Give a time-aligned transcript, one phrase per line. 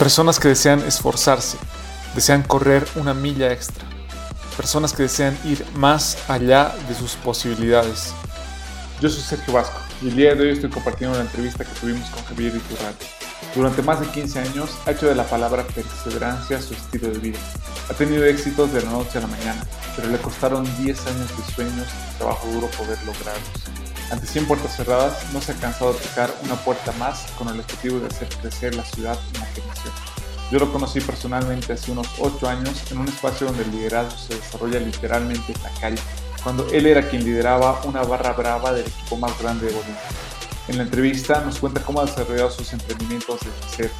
[0.00, 1.58] Personas que desean esforzarse,
[2.14, 3.84] desean correr una milla extra.
[4.56, 8.14] Personas que desean ir más allá de sus posibilidades.
[9.02, 12.08] Yo soy Sergio Vasco y el día de hoy estoy compartiendo una entrevista que tuvimos
[12.08, 13.04] con Javier Iturrate.
[13.54, 17.38] Durante más de 15 años ha hecho de la palabra perseverancia su estilo de vida.
[17.90, 19.62] Ha tenido éxitos de la noche a la mañana,
[19.96, 23.50] pero le costaron 10 años de sueños y trabajo duro poder lograrlos.
[24.10, 27.60] Ante 100 puertas cerradas, no se ha cansado de tocar una puerta más con el
[27.60, 29.69] objetivo de hacer crecer la ciudad en la que.
[30.50, 34.34] Yo lo conocí personalmente hace unos 8 años en un espacio donde el liderazgo se
[34.34, 36.02] desarrolla literalmente en la calle,
[36.42, 40.00] cuando él era quien lideraba una barra brava del equipo más grande de Bolivia.
[40.66, 43.90] En la entrevista nos cuenta cómo ha desarrollado sus emprendimientos desde cero,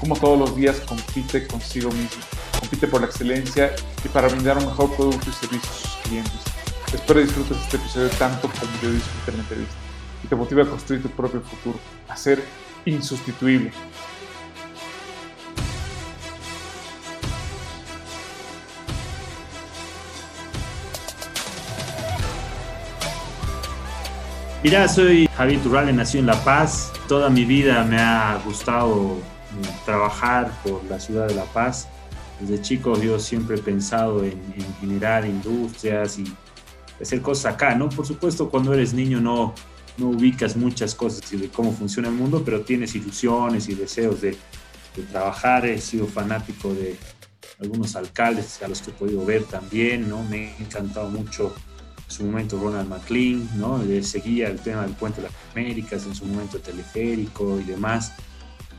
[0.00, 2.22] cómo todos los días compite consigo mismo,
[2.58, 3.72] compite por la excelencia
[4.04, 6.40] y para brindar un mejor producto y servicio a sus clientes.
[6.92, 9.74] Espero disfrutes este episodio tanto como yo disfruté la entrevista
[10.24, 12.44] y te motive a construir tu propio futuro, a ser
[12.84, 13.72] insustituible.
[24.62, 26.92] Mira, soy Javier Turrales, nací en La Paz.
[27.08, 31.88] Toda mi vida me ha gustado eh, trabajar por la ciudad de La Paz.
[32.38, 34.38] Desde chico yo siempre he pensado en,
[34.78, 36.24] generar industrias y
[37.00, 37.88] hacer cosas acá, ¿no?
[37.88, 39.54] Por supuesto, cuando eres niño no,
[39.96, 44.36] no ubicas muchas cosas de cómo funciona el mundo, pero tienes ilusiones y deseos de,
[44.94, 45.64] de trabajar.
[45.64, 46.98] He sido fanático de
[47.60, 50.22] algunos alcaldes a los que he podido ver también, ¿no?
[50.22, 51.54] Me ha encantado mucho
[52.10, 53.80] en su momento Ronald McLean, ¿no?
[54.02, 58.12] seguía el tema del puente de las Américas, en su momento teleférico y demás.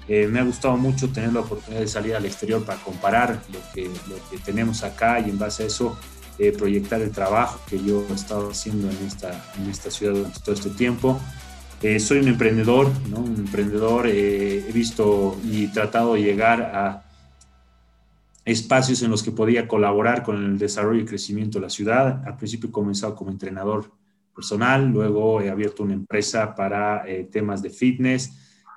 [0.08, 3.60] Eh, me ha gustado mucho tener la oportunidad de salir al exterior para comparar lo
[3.74, 5.98] que, lo que tenemos acá y en base a eso
[6.40, 10.40] eh, proyectar el trabajo que yo he estado haciendo en esta, en esta ciudad durante
[10.42, 11.20] todo este tiempo.
[11.82, 13.20] Eh, soy un emprendedor, ¿no?
[13.20, 17.11] un emprendedor, he visto y tratado de llegar a
[18.52, 22.24] espacios en los que podía colaborar con el desarrollo y crecimiento de la ciudad.
[22.26, 23.92] Al principio he comenzado como entrenador
[24.34, 28.32] personal, luego he abierto una empresa para eh, temas de fitness.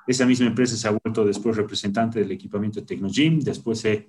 [0.07, 4.09] Esa misma empresa se ha vuelto después representante del equipamiento de Tecnogym, después he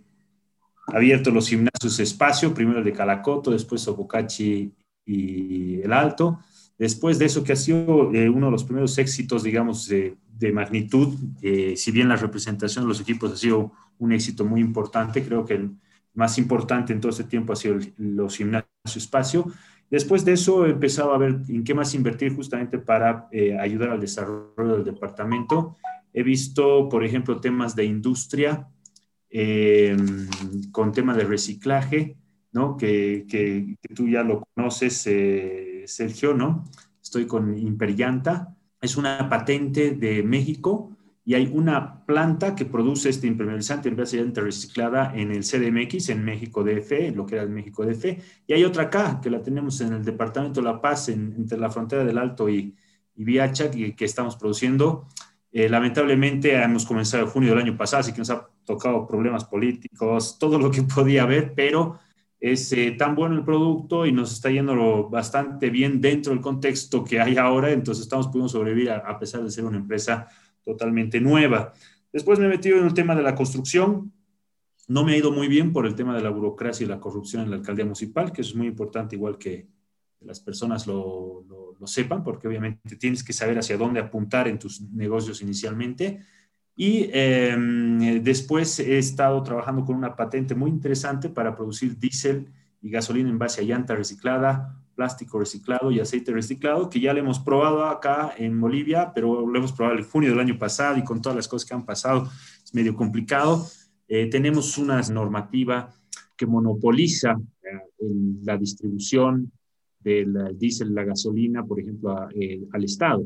[0.88, 4.74] abierto los gimnasios Espacio, primero el de Calacoto, después Sobocachi
[5.06, 6.40] y El Alto.
[6.78, 9.90] Después de eso, que ha sido eh, uno de los primeros éxitos, digamos,
[10.38, 11.16] de, magnitud,
[11.76, 15.24] si bien la representación de los equipos ha sido un éxito muy importante.
[15.24, 15.72] Creo que el
[16.14, 19.48] más importante en todo este tiempo ha sido los gimnasios espacio.
[19.90, 23.90] Después de eso he empezado a ver en qué más invertir justamente para eh, ayudar
[23.90, 25.76] al desarrollo del departamento.
[26.14, 28.68] He visto, por ejemplo, temas de industria
[29.30, 30.28] em,
[30.72, 32.18] con temas de reciclaje,
[32.54, 32.78] ¿no?
[32.78, 36.66] Que, que, tú ya lo conoces, eh, Sergio, ¿no?
[37.04, 38.55] Estoy con Imperianta.
[38.86, 40.92] Es una patente de México
[41.26, 46.64] y hay una planta que produce este impermeabilizante envasante reciclada en el CDMX, en México
[46.64, 48.06] DF, lo que era el México DF,
[48.46, 51.72] y hay otra acá, que la tenemos en el Departamento de La Paz, entre la
[51.72, 52.76] frontera del Alto y,
[53.16, 55.08] y Viacha, que, que estamos produciendo.
[55.52, 59.46] Eh, lamentablemente hemos comenzado en junio del año pasado, así que nos ha tocado problemas
[59.46, 61.98] políticos, todo lo que podía haber, pero
[62.52, 67.04] es eh, tan bueno el producto y nos está yendo bastante bien dentro del contexto
[67.04, 70.28] que hay ahora, entonces estamos pudiendo sobrevivir a pesar de ser una empresa
[70.64, 71.74] totalmente nueva.
[72.14, 74.14] Después me he metido en el tema de la construcción.
[74.88, 77.42] No me ha ido muy bien por el tema de la burocracia y la corrupción
[77.42, 79.68] en la alcaldía municipal, que es muy importante, igual que
[80.22, 81.44] las personas lo,
[81.80, 86.20] lo, sepan, porque obviamente tienes que saber hacia dónde apuntar en tus negocios inicialmente.
[86.76, 92.48] Y em, después he estado trabajando con una patente muy interesante para producir diésel
[92.82, 97.20] y gasolina en base a llanta reciclada, plástico reciclado y aceite reciclado, que ya lo
[97.20, 101.04] hemos probado acá en Bolivia, pero lo hemos probado en junio del año pasado y
[101.04, 102.30] con todas las cosas que han pasado
[102.64, 103.66] es medio complicado.
[104.08, 105.94] Eh, tenemos una normativa
[106.36, 108.08] que monopoliza eh,
[108.44, 109.52] la distribución
[110.00, 113.24] del diésel, la gasolina, por ejemplo, eh, al Estado.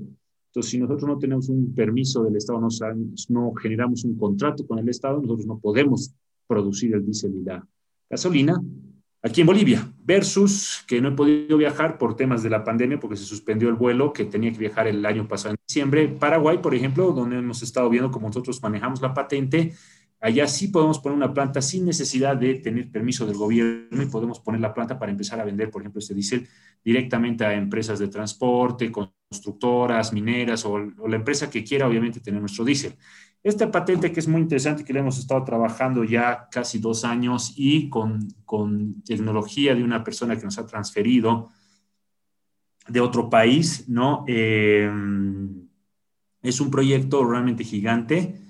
[0.50, 4.90] Entonces, si nosotros no tenemos un permiso del Estado, no, generamos un contrato con el
[4.90, 6.12] Estado, nosotros no podemos
[6.48, 7.68] producir el diésel y la
[8.10, 8.60] gasolina,
[9.22, 13.16] aquí en Bolivia, versus que no he podido viajar por temas de la pandemia porque
[13.16, 16.07] se suspendió el vuelo que tenía que viajar el año pasado en diciembre.
[16.07, 19.74] Paraguay, por ejemplo, donde hemos estado viendo cómo nosotros manejamos la patente,
[20.19, 24.39] allá sí podemos poner una planta sin necesidad de tener permiso del gobierno y podemos
[24.39, 26.48] poner la planta para empezar a vender, por ejemplo, este diésel
[26.83, 32.66] directamente a empresas de transporte, constructoras, mineras o, la empresa que quiera, obviamente, tener nuestro
[32.66, 32.95] diésel.
[33.42, 37.54] Esta patente que es muy interesante, que le hemos estado trabajando ya casi dos años
[37.56, 38.27] y con,
[39.06, 41.50] tecnología de una persona que nos ha transferido
[42.89, 44.25] de otro país, ¿no?
[44.27, 44.92] Eh,
[46.42, 48.49] es un proyecto realmente gigante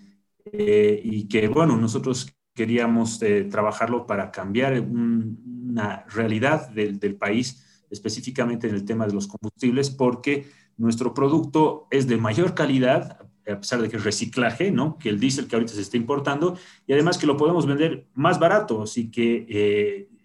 [0.53, 7.85] eh, y que, bueno, nosotros queríamos eh, trabajarlo para cambiar una realidad del, del, país,
[7.89, 10.47] específicamente en el tema de los combustibles, porque
[10.77, 13.17] nuestro producto es de mayor calidad,
[13.47, 14.97] a pesar de que es reciclaje, ¿no?
[14.97, 18.39] Que el diésel que ahorita se está importando, y además que lo podemos vender más
[18.39, 19.45] barato, así que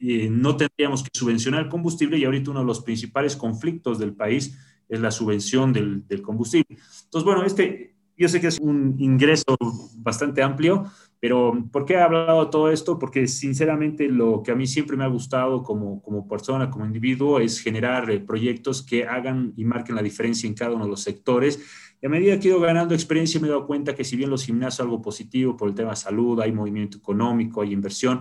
[0.00, 4.15] eh, no tendríamos que subvencionar el combustible, y ahorita uno de los principales conflictos del
[4.15, 6.67] país es la subvención del, del combustible.
[7.05, 9.56] Entonces, bueno, este, yo sé que es un ingreso
[9.96, 10.84] bastante amplio,
[11.20, 12.99] pero ¿por qué he hablado de todo esto?
[12.99, 17.40] Porque sinceramente lo que a mí siempre me ha gustado como, como persona, como individuo,
[17.40, 21.02] es generar eh, proyectos que hagan y marquen la diferencia en cada uno de los
[21.02, 21.58] sectores.
[22.02, 24.28] Y a medida que he ido ganando experiencia me he dado cuenta que si bien
[24.28, 28.20] los gimnasios algo positivo por el tema de salud, hay movimiento económico, hay inversión,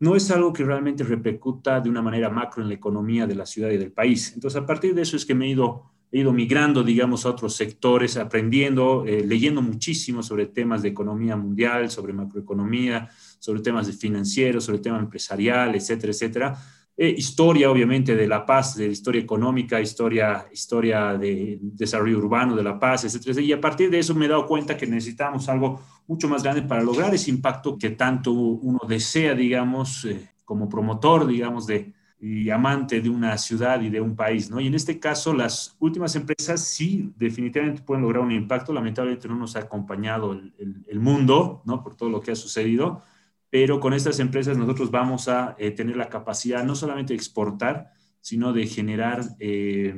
[0.00, 3.44] no es algo que realmente repercuta de una manera macro en la economía de la
[3.44, 4.32] ciudad y del país.
[4.34, 7.30] Entonces, a partir de eso es que me he ido he ido migrando, digamos, a
[7.30, 13.08] otros sectores, aprendiendo, eh, leyendo muchísimo sobre temas de economía mundial, sobre macroeconomía,
[13.38, 16.58] sobre temas de financieros, sobre temas empresarial, etcétera, etcétera.
[16.96, 22.64] Eh, historia, obviamente, de La Paz, de historia económica, historia, historia de desarrollo urbano de
[22.64, 25.80] La Paz, etcétera, Y a partir de eso me he dado cuenta que necesitamos algo
[26.08, 31.26] mucho más grande para lograr ese impacto que tanto uno desea, digamos, eh, como promotor,
[31.26, 34.60] digamos, de, y amante de una ciudad y de un país, ¿no?
[34.60, 38.72] Y en este caso, las últimas empresas sí definitivamente pueden lograr un impacto.
[38.72, 40.52] Lamentablemente no nos ha acompañado el,
[40.88, 41.82] el, mundo, ¿no?
[41.82, 43.02] Por todo lo que ha sucedido,
[43.50, 47.92] pero con estas empresas nosotros vamos a eh, tener la capacidad no solamente de exportar,
[48.20, 49.94] sino de generar eh,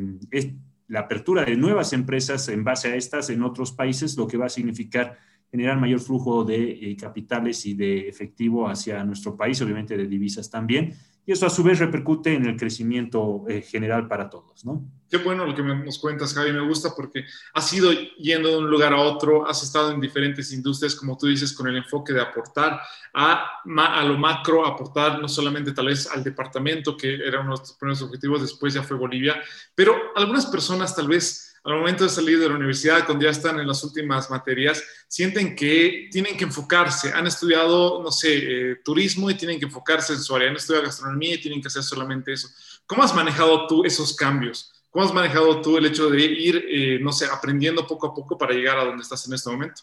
[0.89, 4.47] la apertura de nuevas empresas en base a estas en otros países, lo que va
[4.47, 5.17] a significar
[5.51, 10.49] generar mayor flujo de eh, capitales y de efectivo hacia nuestro país, obviamente de divisas
[10.49, 10.95] también
[11.31, 14.85] y eso a su vez repercute en el crecimiento eh, general para todos, ¿no?
[15.09, 17.25] Qué bueno lo que nos cuentas, Javi, me gusta porque
[17.55, 21.29] has ido yendo de un lugar a otro, has estado en diferentes industrias, como tú
[21.29, 22.81] dices, con el enfoque de aportar
[23.15, 27.49] a, a lo macro, aportar no solamente tal vez al departamento, que era uno de
[27.51, 29.41] nuestros primeros objetivos, después ya fue Bolivia,
[29.73, 33.61] pero algunas personas tal vez al momento de salir de la universidad, cuando ya están
[33.61, 37.13] en las últimas materias, sienten que tienen que enfocarse.
[37.13, 38.39] Han estudiado, no sé,
[38.71, 40.49] eh, turismo y tienen que enfocarse en su área.
[40.49, 42.49] Han estudiado gastronomía y tienen que hacer solamente eso.
[42.87, 44.73] ¿Cómo has manejado tú esos cambios?
[44.91, 48.39] ¿Cómo has manejado tú el hecho de ir, eh, no sé, aprendiendo poco a poco
[48.39, 49.83] para llegar a donde estás en este momento?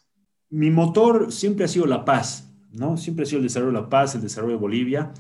[0.50, 2.98] Mi motor siempre ha sido la paz, ¿no?
[2.98, 5.14] Siempre ha sido el desarrollo de la paz, el desarrollo de Bolivia.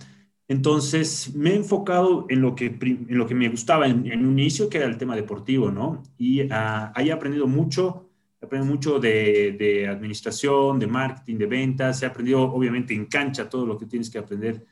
[0.49, 4.69] Entonces, me he enfocado en lo que, en lo que me gustaba en, un inicio,
[4.69, 6.03] que era el tema deportivo, ¿no?
[6.17, 8.09] Y uh, ahí he aprendido mucho,
[8.39, 13.65] he aprendido mucho de, administración, de marketing, de ventas, he aprendido obviamente en cancha todo
[13.65, 14.65] lo que tienes que aprender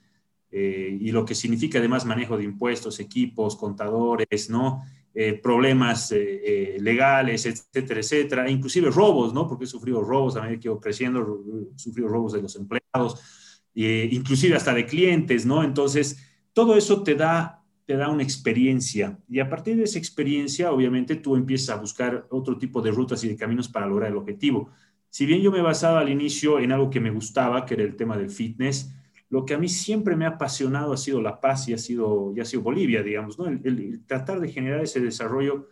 [0.50, 4.82] eh, y lo que significa además manejo de impuestos, equipos, contadores, ¿no?
[5.14, 9.46] Eh, problemas eh, legales, etcétera, etcétera, inclusive robos, ¿no?
[9.46, 11.44] Porque he sufrido robos a medida que ido creciendo,
[11.76, 13.45] he sufrido robos de los empleados
[13.76, 15.64] eh, inclusive hasta de clientes, ¿no?
[15.64, 16.20] Entonces,
[16.54, 21.16] todo eso te da, te da una experiencia y a partir de esa experiencia, obviamente,
[21.16, 24.70] tú empiezas a buscar otro tipo de rutas y de caminos para lograr el objetivo.
[25.10, 27.96] Si bien yo me basaba al inicio en algo que me gustaba, que era el
[27.96, 28.94] tema del fitness,
[29.30, 32.34] lo que a mí siempre me ha apasionado ha sido la paz y ha sido,
[32.40, 33.48] ha sido Bolivia, digamos, ¿no?
[33.48, 35.68] el tratar de generar ese desarrollo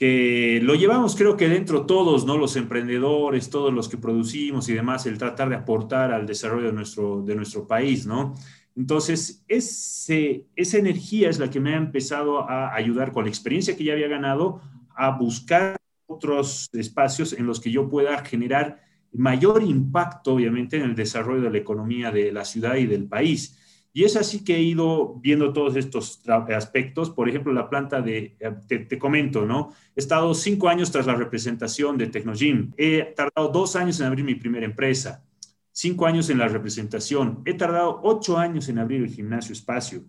[0.00, 2.38] que lo llevamos creo que dentro todos, ¿no?
[2.38, 6.72] Los emprendedores, todos los que producimos y demás, el tratar de aportar al desarrollo de
[6.72, 8.34] nuestro, de nuestro país, ¿no?
[8.74, 13.76] Entonces, ese, esa energía es la que me ha empezado a ayudar con la experiencia
[13.76, 14.62] que ya había ganado
[14.96, 15.76] a buscar
[16.06, 18.80] otros espacios en los que yo pueda generar
[19.12, 23.58] mayor impacto, obviamente, en el desarrollo de la economía de la ciudad y del país.
[23.92, 27.10] Y es así que he ido viendo todos estos aspectos.
[27.10, 29.72] Por ejemplo, la planta de, eh, te, comento, ¿no?
[29.96, 32.72] He estado cinco años tras la representación de Tecnogym.
[32.76, 35.24] He tardado dos años en abrir mi primera empresa,
[35.72, 37.42] cinco años en la representación.
[37.44, 40.04] He tardado ocho años en abrir el gimnasio espacio.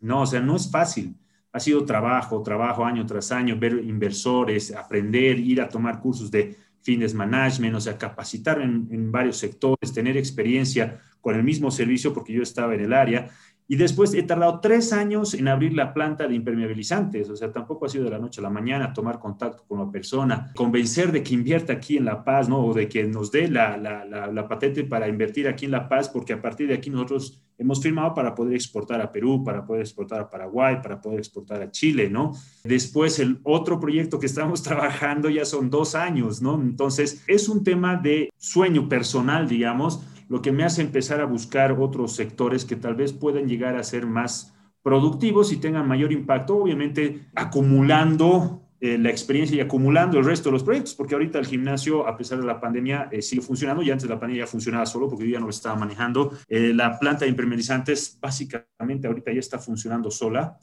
[0.00, 1.16] No, o sea, no es fácil.
[1.52, 6.54] Ha sido trabajo, trabajo año tras año, ver inversores, aprender, ir a tomar cursos de
[6.82, 12.12] fitness management, o sea, capacitar en, en varios sectores, tener experiencia con el mismo servicio
[12.12, 13.30] porque yo estaba en el área.
[13.70, 17.86] Y después he tardado tres años en abrir la planta de impermeabilizantes, o sea, tampoco
[17.86, 21.22] ha sido de la noche a la mañana tomar contacto con la persona, convencer de
[21.22, 22.66] que invierta aquí en La Paz, ¿no?
[22.66, 26.08] O de que nos dé la, la, la, patente para invertir aquí en La Paz,
[26.08, 29.82] porque a partir de aquí nosotros hemos firmado para poder exportar a Perú, para poder
[29.82, 32.32] exportar a Paraguay, para poder exportar a Chile, ¿no?
[32.64, 36.60] Después el otro proyecto que estamos trabajando ya son dos años, ¿no?
[36.60, 41.72] Entonces es un tema de sueño personal, digamos, lo que me hace empezar a buscar
[41.72, 46.56] otros sectores que tal vez puedan llegar a ser más productivos y tengan mayor impacto,
[46.56, 51.46] obviamente acumulando eh, la experiencia y acumulando el resto de los proyectos, porque ahorita el
[51.46, 54.46] gimnasio, a pesar de la pandemia, eh, sigue funcionando, y antes de la pandemia ya
[54.46, 56.32] funcionaba solo, porque yo ya no lo estaba manejando.
[56.48, 60.56] Eh, la planta de impermeabilizantes básicamente ahorita ya está funcionando sola,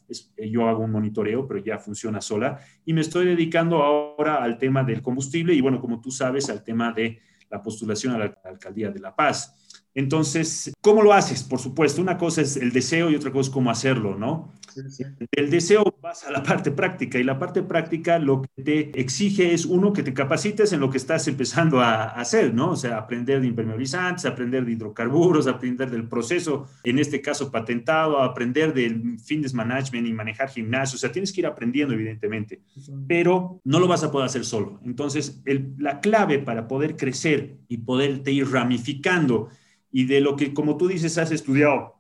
[0.50, 4.86] yo hago un monitoreo, pero ya funciona sola, y me estoy dedicando ahora al tema
[4.86, 8.90] del combustible y bueno, como tú sabes, al tema de la postulación a la alcaldía
[8.90, 9.54] de La Paz.
[9.94, 11.44] Entonces, ¿cómo lo haces?
[11.44, 14.54] Por supuesto, una cosa es el deseo y otra cosa es cómo hacerlo, ¿no?
[15.32, 19.54] El deseo vas a la parte práctica y la parte práctica lo que te exige
[19.54, 22.72] es uno que te capacites en lo que estás empezando a, hacer, ¿no?
[22.72, 28.22] O sea, aprender de impermeabilizantes, aprender de hidrocarburos, aprender del proceso, en este caso patentado,
[28.22, 32.62] aprender del fitness management y manejar gimnasio, o sea, tienes que ir aprendiendo evidentemente,
[33.08, 34.80] pero no lo vas a poder hacer solo.
[34.86, 35.42] Entonces,
[35.78, 39.50] la clave para poder crecer y poderte ir ramificando
[39.92, 41.96] y de lo que, como tú dices, has estudiado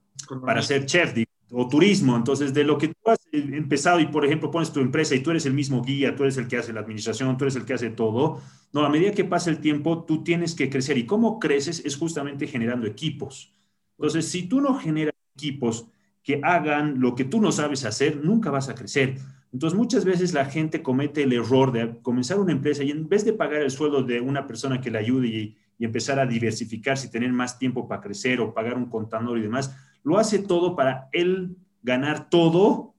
[0.46, 1.14] para ser chef
[1.51, 5.16] o turismo, entonces de lo que tú has empezado y, por ejemplo, pones tu empresa
[5.16, 7.56] y tú eres el mismo guía, tú eres el que hace la administración, tú eres
[7.56, 8.42] el que hace todo,
[8.74, 11.96] no, a medida que pasa el tiempo, tú tienes que crecer y cómo creces es
[11.96, 13.54] justamente generando equipos.
[13.98, 15.88] Entonces, si tú no generas equipos
[16.22, 19.18] que hagan lo que tú no sabes hacer, nunca vas a crecer.
[19.54, 23.24] Entonces, muchas veces la gente comete el error de comenzar una empresa y en vez
[23.24, 27.08] de pagar el sueldo de una persona que le ayude y, y empezar a diversificarse
[27.08, 30.76] y tener más tiempo para crecer o pagar un contador y demás, lo hace todo
[30.76, 32.96] para él ganar todo,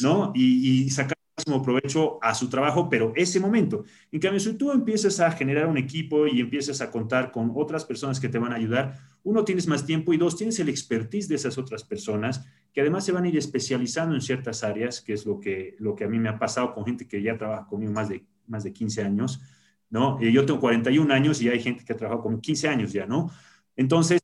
[0.00, 0.32] ¿no?
[0.34, 3.84] Y, y sacar máximo provecho a su trabajo, pero ese momento.
[4.12, 7.84] En cambio, si tú empiezas a generar un equipo y empiezas a contar con otras
[7.84, 11.28] personas que te van a ayudar, uno, tienes más tiempo y dos, tienes el expertise
[11.28, 15.12] de esas otras personas que además se van a ir especializando en ciertas áreas, que
[15.12, 17.66] es lo que, lo que a mí me ha pasado con gente que ya trabaja
[17.66, 19.40] conmigo más de, más de 15 años
[19.90, 20.18] ¿no?
[20.20, 23.06] Eh, yo tengo 41 años y hay gente que ha trabajado con 15 años ya,
[23.06, 23.30] ¿no?
[23.76, 24.20] Entonces,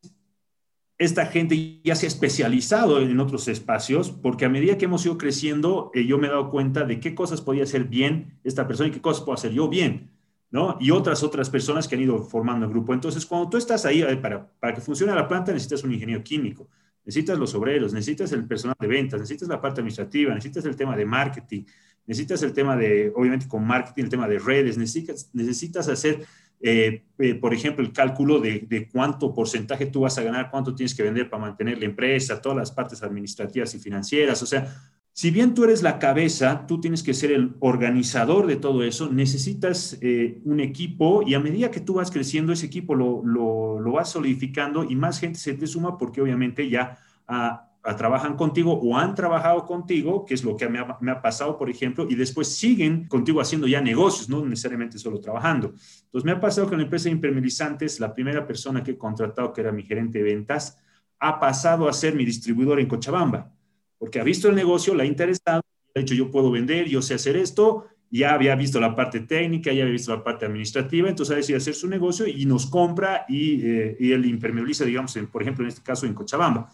[0.99, 5.18] esta gente ya se ha especializado en otros espacios porque a medida que hemos ido
[5.18, 8.88] creciendo, eh, yo me he dado cuenta de qué cosas podía hacer bien esta persona
[8.88, 10.11] y qué cosas puedo hacer yo bien,
[10.50, 10.78] ¿no?
[10.80, 12.94] Y otras, otras personas que han ido formando el grupo.
[12.94, 16.68] Entonces, cuando tú estás ahí, para, para que funcione la planta necesitas un ingeniero químico,
[17.04, 20.96] necesitas los obreros, necesitas el personal de ventas, necesitas la parte administrativa, necesitas el tema
[20.96, 21.64] de marketing,
[22.06, 26.25] necesitas el tema de, obviamente con marketing, el tema de redes, necesitas, necesitas hacer,
[26.60, 30.75] eh, eh, por ejemplo, el cálculo de, de, cuánto porcentaje tú vas a ganar, cuánto
[30.75, 34.42] tienes que vender para mantener la empresa, todas las partes administrativas y financieras.
[34.42, 34.72] O sea,
[35.12, 39.10] si bien tú eres la cabeza, tú tienes que ser el organizador de todo eso,
[39.10, 43.80] necesitas eh, un equipo y a medida que tú vas creciendo, ese equipo lo, lo,
[43.80, 46.98] lo vas solidificando y más gente se te suma porque obviamente ya...
[47.26, 51.71] a trabajan contigo o han trabajado contigo, que es lo que me ha, pasado, por
[51.71, 55.69] ejemplo, y después siguen contigo haciendo ya negocios, no necesariamente solo trabajando.
[55.69, 59.52] Entonces, me ha pasado con la empresa de impermeabilizantes, la primera persona que he contratado,
[59.52, 60.81] que era mi gerente de ventas,
[61.21, 63.52] ha pasado a ser mi distribuidor en Cochabamba,
[63.99, 65.62] porque ha visto el negocio, le ha interesado,
[65.95, 69.73] ha dicho, yo puedo vender, yo sé hacer esto, ya había visto la parte técnica,
[69.73, 73.26] ya había visto la parte administrativa, entonces ha decidido hacer su negocio y nos compra
[73.28, 76.69] y, eh, y él impermeabiliza, digamos, por ejemplo, en este caso en Cochabamba.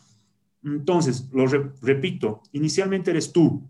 [0.64, 3.68] Entonces, lo repito, inicialmente eres tú.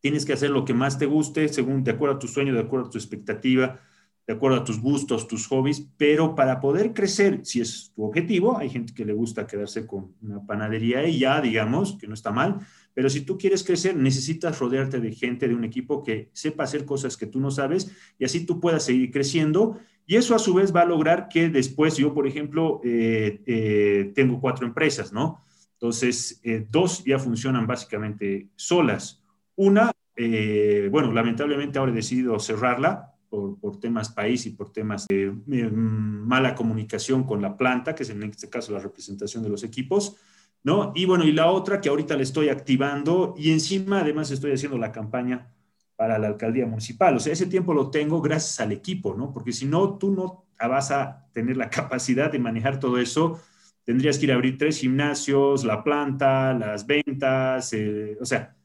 [0.00, 2.60] Tienes que hacer lo que más te guste, según de acuerdo a tu sueño, de
[2.60, 3.80] acuerdo a tu expectativa,
[4.26, 8.56] de acuerdo a tus gustos, tus hobbies, pero para poder crecer, si es tu objetivo,
[8.56, 12.30] hay gente que le gusta quedarse con una panadería y ya, digamos, que no está
[12.30, 12.60] mal,
[12.94, 16.84] pero si tú quieres crecer, necesitas rodearte de gente, de un equipo que sepa hacer
[16.84, 19.78] cosas que tú no sabes y así tú puedas seguir creciendo.
[20.06, 24.12] Y eso a su vez va a lograr que después yo, por ejemplo, eh, eh,
[24.14, 25.40] tengo cuatro empresas, ¿no?
[25.82, 29.20] Entonces, eh, dos ya funcionan básicamente solas.
[29.56, 35.32] Una, eh, bueno, lamentablemente ahora he decidido cerrarla por, temas país y por temas de
[35.72, 40.14] mala comunicación con la planta, que es en este caso la representación de los equipos,
[40.62, 40.92] ¿no?
[40.94, 44.78] Y bueno, y la otra que ahorita le estoy activando y encima además estoy haciendo
[44.78, 45.52] la campaña
[45.96, 47.16] para la alcaldía municipal.
[47.16, 49.32] O sea, ese tiempo lo tengo gracias al equipo, ¿no?
[49.32, 53.40] Porque si no, tú no vas a tener la capacidad de manejar todo eso
[53.84, 58.56] tendrías que ir a abrir tres gimnasios, la planta, las ventas, eh, o sea,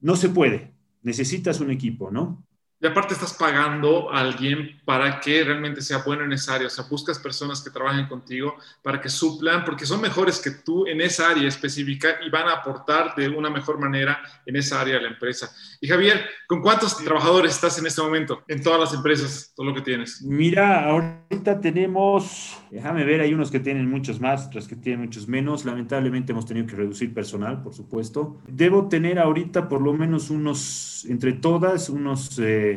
[0.00, 0.72] no se puede.
[1.02, 2.46] Necesitas un equipo, ¿no?
[2.82, 6.66] Y aparte estás pagando a alguien para que realmente sea bueno en esa área.
[6.66, 10.84] O sea, buscas personas que trabajen contigo para que suplan, porque son mejores que tú
[10.88, 14.96] en esa área específica y van a aportar de una mejor manera en esa área
[14.96, 15.48] de la empresa.
[15.80, 19.74] Y Javier, ¿con cuántos trabajadores estás en este momento en todas las empresas, todo lo
[19.74, 20.20] que tienes?
[20.20, 25.28] Mira, ahorita tenemos, déjame ver, hay unos que tienen muchos más, otros que tienen muchos
[25.28, 25.64] menos.
[25.64, 28.40] Lamentablemente hemos tenido que reducir personal, por supuesto.
[28.48, 32.40] Debo tener ahorita por lo menos unos, entre todas, unos...
[32.40, 32.71] Eh,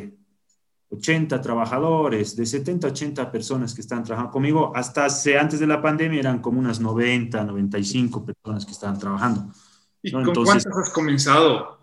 [0.90, 4.72] 80 trabajadores, de 70 a 80 personas que están trabajando conmigo.
[4.74, 9.52] Hasta hace, antes de la pandemia eran como unas 90, 95 personas que estaban trabajando.
[10.02, 11.76] ¿Y con cuántas has comenzado?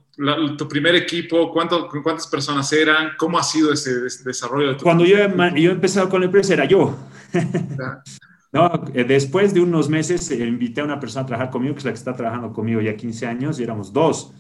[0.58, 1.52] ¿Tu primer equipo?
[1.52, 3.12] ¿cuánto, ¿Cuántas personas eran?
[3.18, 6.54] ¿Cómo ha sido ese, desarrollo de tu Cuando yo, yo he empezado con la empresa
[6.54, 6.96] era yo.
[8.54, 11.80] no, eh, después de unos meses eh, invité a una persona a trabajar conmigo, que
[11.80, 14.32] es la que está trabajando conmigo ya 15 años, y éramos dos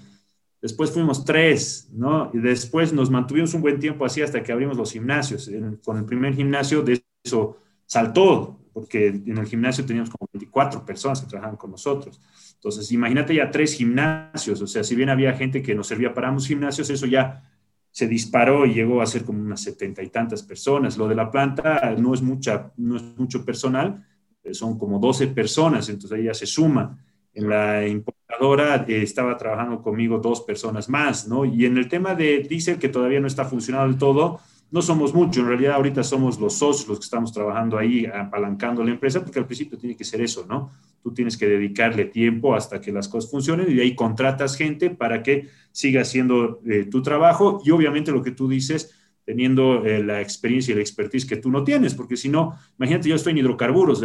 [0.63, 2.31] después fuimos tres, ¿no?
[2.33, 5.51] Y después nos mantuvimos un buen tiempo así hasta que abrimos los gimnasios.
[5.83, 11.19] con el primer gimnasio, de eso saltó, porque en el gimnasio teníamos como 24 personas
[11.19, 12.19] que trabajaban con nosotros.
[12.53, 16.29] Entonces, imagínate ya tres gimnasios, o sea, si bien había gente que nos servía para
[16.29, 17.43] ambos gimnasios, eso ya
[17.91, 20.97] se disparó y llegó a ser como unas setenta y tantas personas.
[20.97, 24.07] Lo de la planta no es, mucha, no es mucho personal,
[24.41, 26.97] eh, son como 12 personas, entonces ahí ya se suma.
[27.33, 27.85] En la
[28.33, 31.45] importadora eh, estaba trabajando conmigo dos personas más, ¿no?
[31.45, 34.39] Y en el tema de diésel, que todavía no está funcionando del todo,
[34.71, 35.41] no somos mucho.
[35.41, 39.39] En realidad, ahorita somos los socios los que estamos trabajando ahí, apalancando la empresa, porque
[39.39, 40.71] al principio tiene que ser eso, ¿no?
[41.01, 44.89] Tú tienes que dedicarle tiempo hasta que las cosas funcionen y de ahí contratas gente
[44.89, 50.03] para que siga haciendo eh, tu trabajo y obviamente lo que tú dices, teniendo eh,
[50.03, 53.31] la experiencia y la expertise que tú no tienes, porque si no, imagínate, yo estoy
[53.31, 54.03] en hidrocarburos,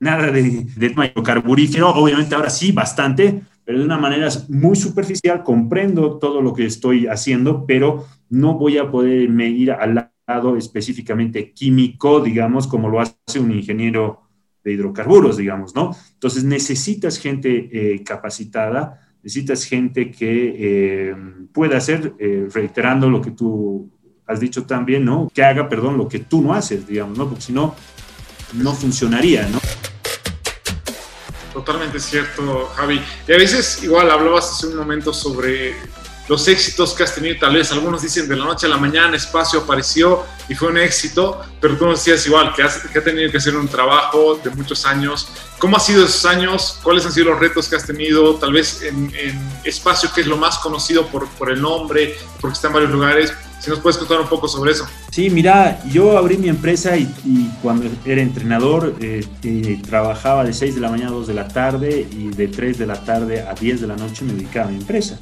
[0.00, 3.42] nada de, de carburífero, obviamente ahora sí bastante,
[3.72, 8.76] pero de una manera muy superficial, comprendo todo lo que estoy haciendo, pero no voy
[8.76, 14.28] a poderme ir al lado específicamente químico, digamos, como lo hace un ingeniero
[14.62, 15.96] de hidrocarburos, digamos, ¿no?
[16.12, 21.16] Entonces necesitas gente eh, capacitada, necesitas gente que eh,
[21.50, 23.90] pueda hacer, eh, reiterando lo que tú
[24.26, 25.30] has dicho también, ¿no?
[25.32, 27.26] Que haga, perdón, lo que tú no haces, digamos, ¿no?
[27.26, 27.74] Porque si no,
[28.52, 29.60] no funcionaría, ¿no?
[31.52, 33.02] Totalmente cierto, Javi.
[33.28, 35.74] Y a veces, igual, hablabas hace un momento sobre
[36.28, 39.16] los éxitos que has tenido, tal vez algunos dicen de la noche a la mañana,
[39.16, 43.36] espacio apareció y fue un éxito, pero tú nos decías igual, que, ha tenido que
[43.36, 45.28] hacer un trabajo de muchos años.
[45.58, 46.78] ¿Cómo ha sido esos años?
[46.82, 48.36] ¿Cuáles han sido los retos que has tenido?
[48.36, 49.12] Tal vez en,
[49.64, 53.32] espacio que es lo más conocido por el nombre, porque está en varios lugares,
[53.62, 54.86] si nos puedes contar un poco sobre eso.
[55.12, 57.06] Sí, mira, yo abrí mi empresa y,
[57.62, 61.46] cuando era entrenador eh, eh, trabajaba de 6 de la mañana a 2 de la
[61.46, 64.70] tarde y de 3 de la tarde a 10 de la noche me dedicaba a
[64.72, 65.16] mi empresa.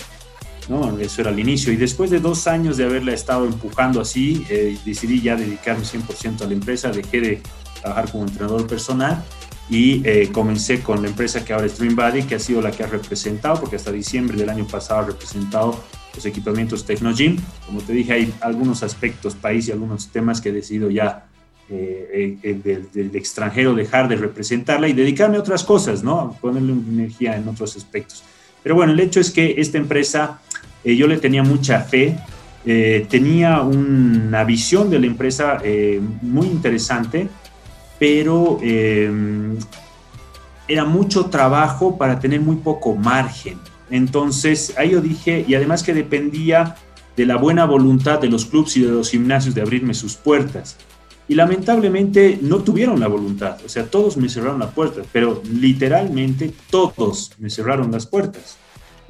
[0.71, 0.99] ¿no?
[0.99, 1.71] Eso era el inicio.
[1.71, 6.41] Y después de dos años de haberla estado empujando así, eh, decidí ya dedicarme 100%
[6.41, 7.43] a la empresa, dejé de
[7.83, 9.23] trabajar como entrenador personal
[9.69, 12.83] y comencé con la empresa que ahora es Dream Body, que ha sido la que
[12.83, 15.79] ha representado, porque hasta diciembre del año pasado ha representado
[16.27, 17.37] equipamientos Tecnogym.
[17.67, 21.27] Como te dije, hay algunos aspectos país y algunos temas que he decidido ya
[21.73, 26.37] eh, eh, del, extranjero dejar de representarla y dedicarme a otras cosas, ¿no?
[26.41, 28.25] Ponerle energía en otros aspectos.
[28.61, 30.41] Pero bueno, el hecho es que esta empresa,
[30.83, 32.19] eh, yo le tenía mucha fe,
[33.09, 35.63] tenía una visión de la empresa
[36.21, 37.29] muy interesante,
[37.99, 38.59] pero
[40.69, 43.59] era mucho trabajo para tener muy poco margen.
[43.91, 46.77] Entonces, ahí yo dije, y además que dependía
[47.17, 50.77] de la buena voluntad de los clubes y de los gimnasios de abrirme sus puertas.
[51.29, 56.53] Y lamentablemente no tuvieron la voluntad, o sea, todos me cerraron la puerta, pero literalmente
[56.71, 58.59] todos me cerraron las puertas.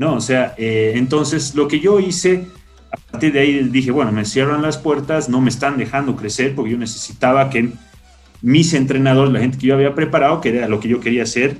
[0.00, 0.14] ¿no?
[0.14, 2.46] O sea, eh, entonces lo que yo hice,
[2.90, 6.54] a partir de ahí dije, bueno, me cierran las puertas, no me están dejando crecer
[6.54, 7.70] porque yo necesitaba que
[8.42, 11.58] mis entrenadores, la gente que yo había preparado, que era lo que yo quería hacer,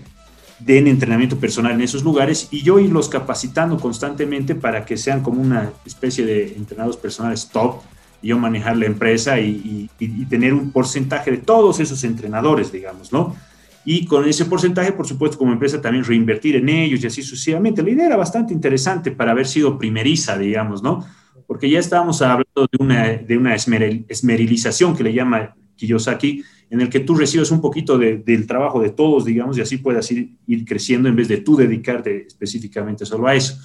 [0.61, 5.41] den entrenamiento personal en esos lugares y yo irlos capacitando constantemente para que sean como
[5.41, 7.81] una especie de entrenados personales top
[8.23, 9.89] yo manejar la empresa y,
[10.29, 13.37] tener un porcentaje de todos esos entrenadores, digamos, ¿no?
[13.85, 17.83] Y con ese porcentaje, por supuesto, como empresa también reinvertir en ellos y así sucesivamente.
[17.83, 21.05] La idea era bastante interesante para haber sido primeriza, digamos, ¿no?
[21.47, 26.89] Porque ya estábamos hablando de una, de una esmerilización que le llama Kiyosaki, en el
[26.89, 30.65] que tú recibes un poquito del trabajo de todos, digamos, y así puedas ir, ir,
[30.65, 33.59] creciendo en vez de tú dedicarte específicamente solo a eso.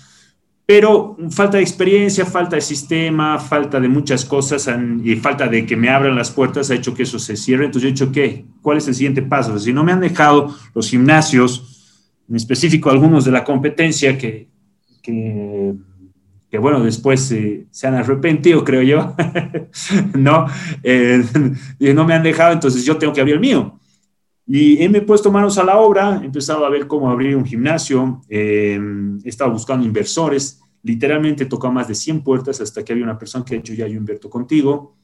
[0.65, 4.67] Pero falta de experiencia, falta de sistema, falta de muchas cosas
[5.03, 7.65] y falta de que me abran las puertas ha hecho que eso se cierre.
[7.65, 8.45] Entonces yo he dicho, ¿qué?
[8.63, 9.59] ¿Cuál es el siguiente paso?
[9.59, 14.49] Si no me han dejado los gimnasios, en específico algunos de la competencia que,
[15.03, 15.75] que
[16.59, 19.15] bueno, después eh, se han arrepentido, creo yo,
[20.13, 20.45] ¿no?
[20.83, 21.23] Eh,
[21.93, 23.79] no me han dejado, entonces yo tengo que abrir el mío.
[24.47, 28.21] Y me puesto manos a la obra, he empezado a ver cómo abrir un gimnasio,
[28.29, 28.79] he
[29.23, 33.55] estado buscando inversores, literalmente tocó más de 100 puertas hasta que había una persona que
[33.55, 34.95] ha dicho, ya yo invierto contigo.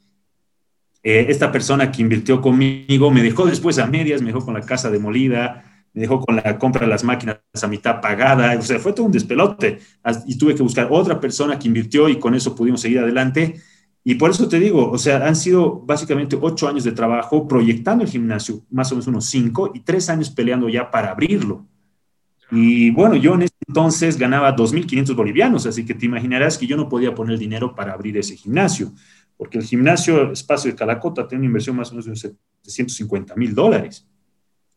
[1.02, 4.92] esta persona que invirtió conmigo me dejó después a medias, me dejó con la casa
[4.92, 8.94] demolida, me dejó con la compra de las máquinas a mitad pagada, o sea, fue
[8.94, 9.80] todo un despelote.
[10.26, 13.56] Y tuve que buscar otra persona que invirtió y con eso pudimos seguir adelante.
[14.04, 18.04] Y por eso te digo, o sea, han sido básicamente ocho años de trabajo proyectando
[18.04, 21.68] el gimnasio, más o menos unos cinco, y tres años peleando ya para abrirlo.
[22.52, 26.76] Y bueno, yo en ese entonces ganaba 2.500 bolivianos, así que te imaginarás que yo
[26.76, 28.92] no podía poner dinero para abrir ese gimnasio,
[29.38, 33.56] porque el gimnasio Espacio de Calacota tiene una inversión más o menos de 750 mil
[33.56, 34.06] dólares.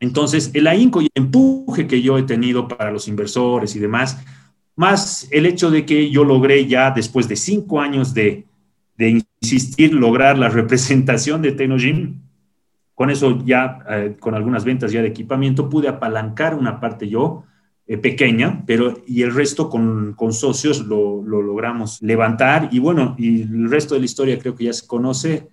[0.01, 4.19] Entonces, el ahínco y empuje que yo he tenido para los inversores y demás,
[4.77, 8.47] más el hecho de que yo logré ya después de cinco años de,
[8.99, 12.21] insistir, lograr la representación de Tenogym,
[12.95, 17.45] con eso ya, eh, con algunas ventas ya de equipamiento, pude apalancar una parte yo,
[17.87, 22.69] eh, pequeña, pero y el resto con, socios lo, lo, logramos levantar.
[22.73, 25.49] Y bueno, y el resto de la historia creo que ya se conoce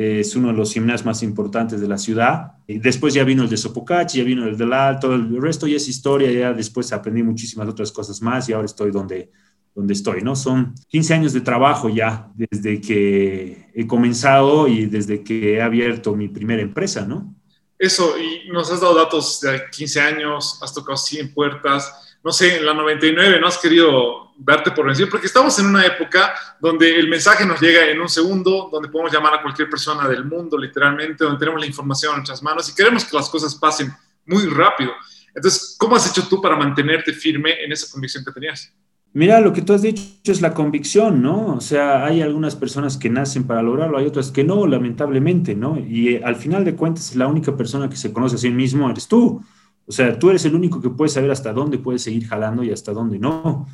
[0.00, 2.52] es uno de los gimnasios más importantes de la ciudad.
[2.66, 5.76] Y después ya vino el de Sopocachi, ya vino el del Alto, el resto ya
[5.76, 9.32] es historia, ya después aprendí muchísimas otras cosas más y ahora estoy donde,
[9.74, 10.36] donde estoy, ¿no?
[10.36, 16.14] Son 15 años de trabajo ya desde que he comenzado y desde que he abierto
[16.14, 17.34] mi primera empresa, ¿no?
[17.78, 22.58] Eso, y nos has dado datos de 15 años, has tocado 100 puertas no sé,
[22.58, 26.98] en la 99 no has querido darte por vencido, porque estamos en una época donde
[26.98, 30.58] el mensaje nos llega en un segundo, donde podemos llamar a cualquier persona del mundo,
[30.58, 33.90] literalmente, donde tenemos la información en nuestras manos y queremos que las cosas pasen
[34.26, 34.90] muy rápido.
[35.34, 38.74] Entonces, ¿cómo has hecho tú para mantenerte firme en esa convicción que tenías?
[39.14, 41.54] Mira, lo que tú has dicho es la convicción, ¿no?
[41.54, 45.78] O sea, hay algunas personas que nacen para lograrlo, hay otras que no, lamentablemente, ¿no?
[45.78, 48.90] Y eh, al final de cuentas, la única persona que se conoce a sí mismo
[48.90, 49.42] eres tú.
[49.88, 52.70] O sea, tú eres el único que puede saber hasta dónde puedes seguir jalando y
[52.70, 53.66] hasta dónde no.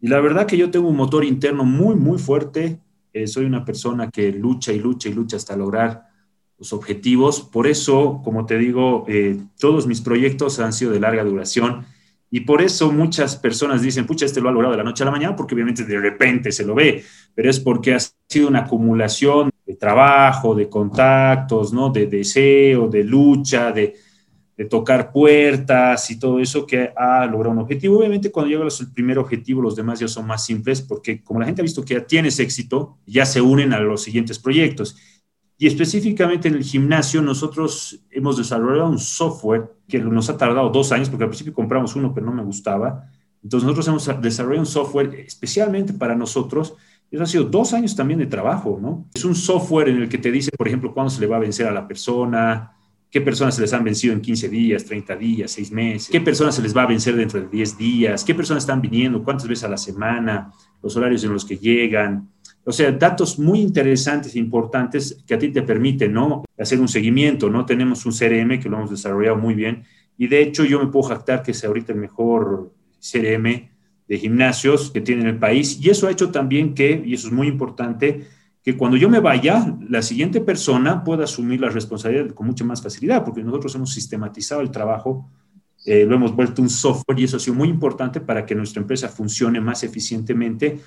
[0.00, 2.80] Y la verdad que yo tengo un motor interno muy, muy fuerte.
[3.12, 6.08] Eh, soy una persona que lucha y lucha y lucha hasta lograr
[6.58, 7.40] los objetivos.
[7.40, 11.84] Por eso, como te digo, eh, todos mis proyectos han sido de larga duración.
[12.28, 15.06] Y por eso muchas personas dicen, pucha, este lo ha logrado de la noche a
[15.06, 17.04] la mañana, porque obviamente de repente se lo ve,
[17.36, 17.98] pero es porque ha
[18.28, 21.90] sido una acumulación de trabajo, de contactos, ¿no?
[21.90, 23.94] De deseo, de lucha, de,
[24.62, 27.98] de tocar puertas y todo eso que ha logrado un objetivo.
[27.98, 31.46] Obviamente cuando llegas al primer objetivo los demás ya son más simples porque como la
[31.46, 34.96] gente ha visto que ya tienes éxito, ya se unen a los siguientes proyectos.
[35.58, 40.92] Y específicamente en el gimnasio nosotros hemos desarrollado un software que nos ha tardado dos
[40.92, 43.08] años porque al principio compramos uno pero no me gustaba.
[43.42, 46.74] Entonces nosotros hemos desarrollado un software especialmente para nosotros.
[47.10, 49.06] Eso ha sido dos años también de trabajo, ¿no?
[49.12, 51.40] Es un software en el que te dice, por ejemplo, cuándo se le va a
[51.40, 52.76] vencer a la persona,
[53.12, 56.54] qué personas se les han vencido en 15 días, 30 días, 6 meses, qué personas
[56.56, 59.64] se les va a vencer dentro de 10 días, qué personas están viniendo, cuántas veces
[59.64, 60.50] a la semana,
[60.82, 62.30] los horarios en los que llegan.
[62.64, 66.44] O sea, datos muy interesantes e importantes que a ti te permiten, ¿no?
[66.58, 67.66] Hacer un seguimiento, ¿no?
[67.66, 69.84] Tenemos un CRM que lo hemos desarrollado muy bien
[70.16, 73.68] y de hecho yo me puedo jactar que es ahorita el mejor CRM
[74.08, 77.26] de gimnasios que tiene en el país y eso ha hecho también que, y eso
[77.26, 78.26] es muy importante,
[78.62, 82.80] que cuando yo me vaya, la siguiente persona pueda asumir la responsabilidad con mucha más
[82.80, 85.28] facilidad, porque nosotros hemos sistematizado el trabajo,
[85.84, 88.80] eh, lo hemos vuelto un software y eso ha sido muy importante para que nuestra
[88.80, 90.78] empresa funcione más eficientemente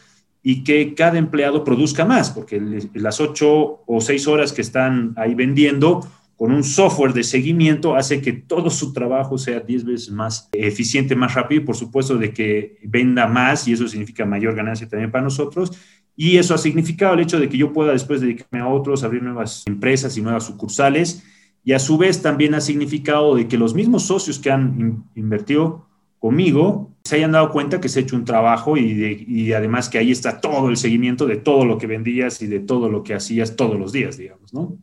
[0.41, 2.61] y que cada empleado produzca más, porque
[2.93, 6.07] las ocho o seis horas que están ahí vendiendo
[6.37, 11.15] con un software de seguimiento hace que todo su trabajo sea diez veces más eficiente,
[11.15, 15.11] más rápido y por supuesto de que venda más y eso significa mayor ganancia también
[15.11, 15.71] para nosotros
[16.17, 19.21] y eso ha significado el hecho de que yo pueda después dedicarme a otros, abrir
[19.21, 21.23] nuevas empresas y nuevas sucursales.
[21.63, 25.85] Y a su vez también ha significado de que los mismos socios que han invertido
[26.19, 29.99] conmigo se hayan dado cuenta que se ha hecho un trabajo y, y, además que
[29.99, 33.13] ahí está todo el seguimiento de todo lo que vendías y de todo lo que
[33.13, 34.77] hacías todos los días, digamos, ¿no?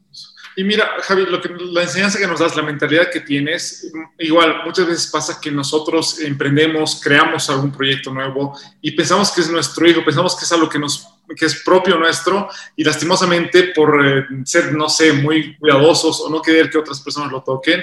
[0.55, 4.57] Y mira, Javi, lo que, la enseñanza que nos das, la mentalidad que tienes, igual
[4.65, 9.89] muchas veces pasa que nosotros emprendemos, creamos algún proyecto nuevo y pensamos que es nuestro
[9.89, 14.27] hijo, pensamos que es algo que, nos, que es propio nuestro y lastimosamente por eh,
[14.45, 17.83] ser, no sé, muy cuidadosos o no querer que otras personas lo toquen,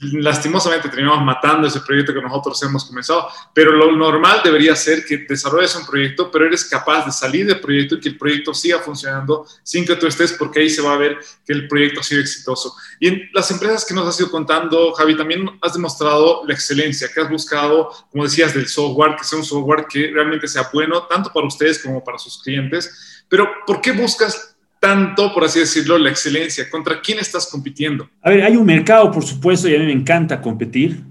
[0.00, 5.18] lastimosamente terminamos matando ese proyecto que nosotros hemos comenzado, pero lo normal debería ser que
[5.18, 8.80] desarrolles un proyecto, pero eres capaz de salir del proyecto y que el proyecto siga
[8.80, 12.02] funcionando sin que tú estés, porque ahí se va a ver que el proyecto ha
[12.02, 12.74] sido exitoso.
[12.98, 17.08] Y en las empresas que nos has ido contando, Javi, también has demostrado la excelencia,
[17.12, 21.04] que has buscado, como decías, del software, que sea un software que realmente sea bueno,
[21.04, 23.24] tanto para ustedes como para sus clientes.
[23.28, 24.53] Pero, ¿por qué buscas
[24.84, 26.68] tanto, por así decirlo, la excelencia?
[26.68, 28.06] ¿Contra quién estás compitiendo?
[28.20, 31.02] A ver, hay un mercado, por supuesto, y a mí me encanta competir.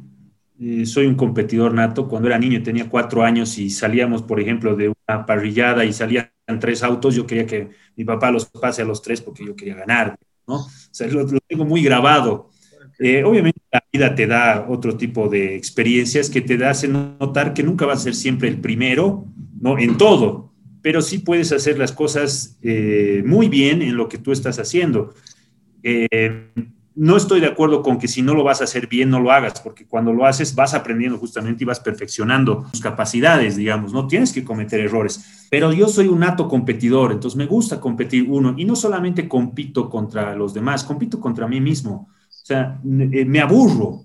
[0.59, 2.07] Eh, soy un competidor nato.
[2.07, 6.29] Cuando era niño tenía cuatro años y salíamos, por ejemplo, de una parrillada y salían
[6.59, 9.73] tres autos, yo quería que mi papá los pase a los tres porque yo quería
[9.73, 10.57] ganar, ¿no?
[10.57, 12.51] O sea, lo, tengo muy grabado.
[12.99, 17.63] Eh, obviamente la vida te da otro tipo de experiencias que te hacen notar que
[17.63, 19.25] nunca vas a ser siempre el primero,
[19.59, 19.79] ¿no?
[19.79, 20.52] En todo
[20.83, 25.13] pero sí puedes hacer las cosas eh, muy bien en lo que tú estás haciendo.
[25.81, 26.51] Eh,
[26.95, 29.31] no estoy de acuerdo con que si no lo vas a hacer bien, no lo
[29.31, 34.07] hagas, porque cuando lo haces vas aprendiendo justamente y vas perfeccionando tus capacidades, digamos, no
[34.07, 35.47] tienes que cometer errores.
[35.49, 39.89] Pero yo soy un nato competidor, entonces me gusta competir uno y no solamente compito
[39.89, 42.09] contra los demás, compito contra mí mismo.
[42.27, 44.03] O sea, eh, me aburro,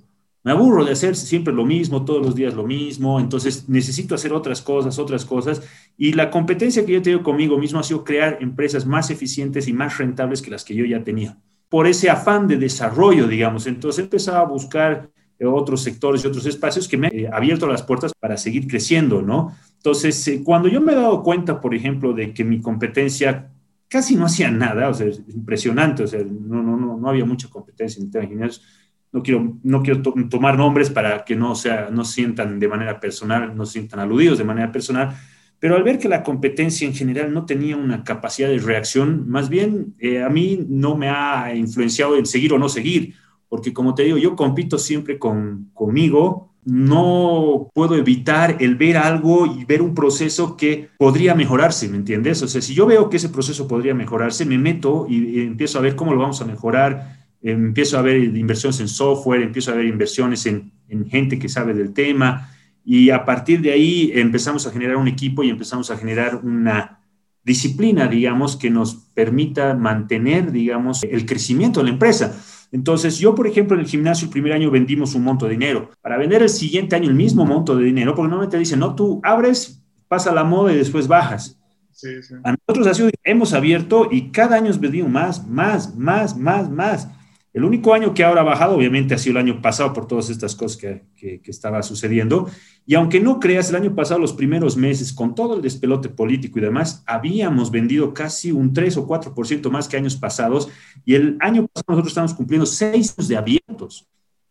[0.48, 4.32] me aburro de hacer siempre lo mismo, todos los días lo mismo, entonces necesito hacer
[4.32, 5.60] otras cosas, otras cosas.
[5.98, 9.68] Y la competencia que yo he tenido conmigo mismo ha sido crear empresas más eficientes
[9.68, 11.36] y más rentables que las que yo ya tenía.
[11.68, 13.66] Por ese afán de desarrollo, digamos.
[13.66, 15.10] Entonces he empezado a buscar
[15.44, 19.54] otros sectores y otros espacios que me han abierto las puertas para seguir creciendo, ¿no?
[19.76, 23.50] Entonces, eh, cuando yo me he dado cuenta, por ejemplo, de que mi competencia
[23.86, 27.26] casi no hacía nada, o sea, es impresionante, o sea, no, no, no, no había
[27.26, 28.62] mucha competencia en temas
[29.12, 33.56] no quiero, no quiero tomar nombres para que no, sea, no sientan de manera personal,
[33.56, 35.16] no sientan aludidos de manera personal,
[35.58, 39.48] pero al ver que la competencia en general no tenía una capacidad de reacción, más
[39.48, 43.14] bien eh, a mí no me ha influenciado en seguir o no seguir,
[43.48, 49.46] porque como te digo, yo compito siempre con, conmigo, no puedo evitar el ver algo
[49.46, 52.42] y ver un proceso que podría mejorarse, ¿me entiendes?
[52.42, 55.82] O sea, si yo veo que ese proceso podría mejorarse, me meto y empiezo a
[55.82, 59.86] ver cómo lo vamos a mejorar, empiezo a ver inversiones en software, empiezo a ver
[59.86, 60.72] inversiones en,
[61.10, 62.50] gente que sabe del tema
[62.82, 67.00] y a partir de ahí empezamos a generar un equipo y empezamos a generar una
[67.44, 72.40] disciplina, digamos, que nos permita mantener, digamos, el crecimiento de la empresa.
[72.72, 75.90] Entonces, yo, por ejemplo, en el gimnasio el primer año vendimos un monto de dinero.
[76.00, 79.20] Para vender el siguiente año el mismo monto de dinero, porque normalmente dicen, no, tú
[79.22, 81.58] abres, pasa la moda y después bajas.
[81.92, 82.34] Sí, sí.
[82.44, 87.08] A nosotros así hemos abierto y cada año hemos vendido más, más, más, más, más.
[87.54, 90.28] El único año que ahora ha bajado, obviamente, ha sido el año pasado por todas
[90.28, 92.48] estas cosas que, que, estaba sucediendo.
[92.86, 96.58] Y aunque no creas, el año pasado, los primeros meses, con todo el despelote político
[96.58, 100.68] y demás, habíamos vendido casi un 3 o 4% más que años pasados.
[101.04, 104.06] Y el año pasado nosotros estamos cumpliendo seis años de abiertos.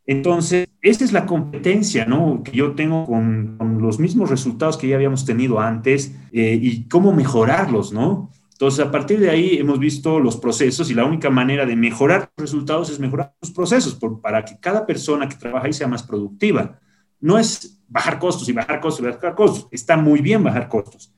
[0.08, 2.42] Entonces, esa es la competencia, ¿no?
[2.42, 7.14] Que yo tengo con, los mismos resultados que ya habíamos tenido antes eh, y cómo
[7.14, 8.32] mejorarlos, ¿no?
[8.58, 12.32] Entonces, a partir de ahí hemos visto los procesos y la única manera de mejorar
[12.36, 16.02] los resultados es mejorar los procesos para que cada persona que trabaja ahí sea más
[16.02, 16.80] productiva.
[17.20, 19.68] No es bajar costos y bajar costos y bajar costos.
[19.70, 21.14] Está muy bien bajar costos,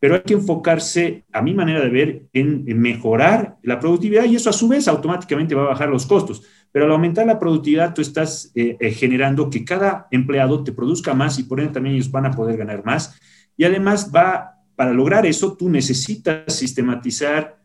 [0.00, 4.50] pero hay que enfocarse, a mi manera de ver, en, mejorar la productividad y eso
[4.50, 6.42] a su vez automáticamente va a bajar los costos.
[6.72, 11.14] Pero al aumentar la productividad, tú estás eh, eh, generando que cada empleado te produzca
[11.14, 13.18] más y por ende también ellos van a poder ganar más.
[13.56, 17.62] Y además va para lograr eso, tú necesitas sistematizar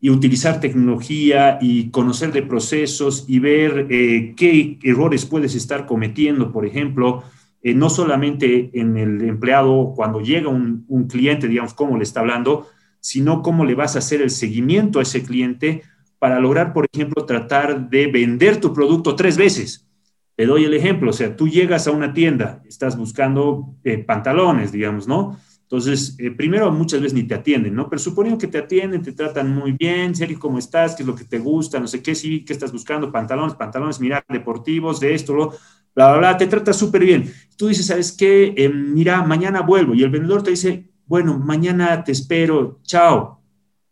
[0.00, 6.52] y utilizar tecnología y conocer de procesos y ver eh, qué errores puedes estar cometiendo,
[6.52, 7.24] por ejemplo,
[7.62, 12.68] eh, no solamente en el empleado cuando llega un, cliente, digamos, cómo le está hablando,
[13.00, 15.82] sino cómo le vas a hacer el seguimiento a ese cliente
[16.18, 19.88] para lograr, por ejemplo, tratar de vender tu producto tres veces.
[20.36, 24.70] Te doy el ejemplo, o sea, tú llegas a una tienda, estás buscando eh, pantalones,
[24.70, 25.38] digamos, ¿no?
[25.74, 27.90] Entonces, eh, primero muchas veces ni te atienden, ¿no?
[27.90, 30.94] Pero suponiendo que te atienden, te tratan muy bien, Sergio, ¿cómo estás?
[30.94, 31.80] ¿Qué es lo que te gusta?
[31.80, 33.10] No sé qué, sí, ¿qué estás buscando?
[33.10, 35.48] Pantalones, pantalones, mira, deportivos, de esto, lo,
[35.92, 37.28] bla, bla, bla, te trata súper bien.
[37.56, 38.54] Tú dices, ¿sabes qué?
[38.56, 39.94] Eh, mira, mañana vuelvo.
[39.94, 43.42] Y el vendedor te dice, bueno, mañana te espero, chao.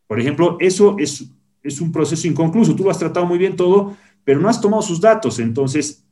[0.07, 1.33] Por ejemplo, eso es,
[1.65, 2.77] es un proceso inconcluso.
[2.77, 5.41] Tú lo has tratado muy bien todo, pero no has tomado sus datos.
[5.41, 6.07] Entonces,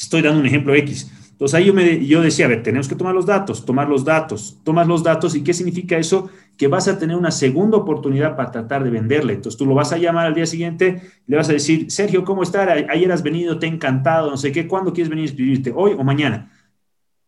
[0.00, 3.26] estoy dando un ejemplo X entonces ahí yo, decía, a ver, tenemos que tomar los
[3.26, 6.30] datos, tomar los datos, tomas los datos y ¿qué significa eso?
[6.56, 9.32] Que vas a tener una segunda oportunidad para tratar de venderle.
[9.32, 12.44] Entonces tú lo vas a llamar al día siguiente, le vas a decir, Sergio, ¿cómo
[12.44, 12.68] estás?
[12.88, 15.72] Ayer has venido, te he encantado, no sé qué, ¿cuándo quieres venir a escribirte?
[15.74, 16.52] ¿Hoy o mañana?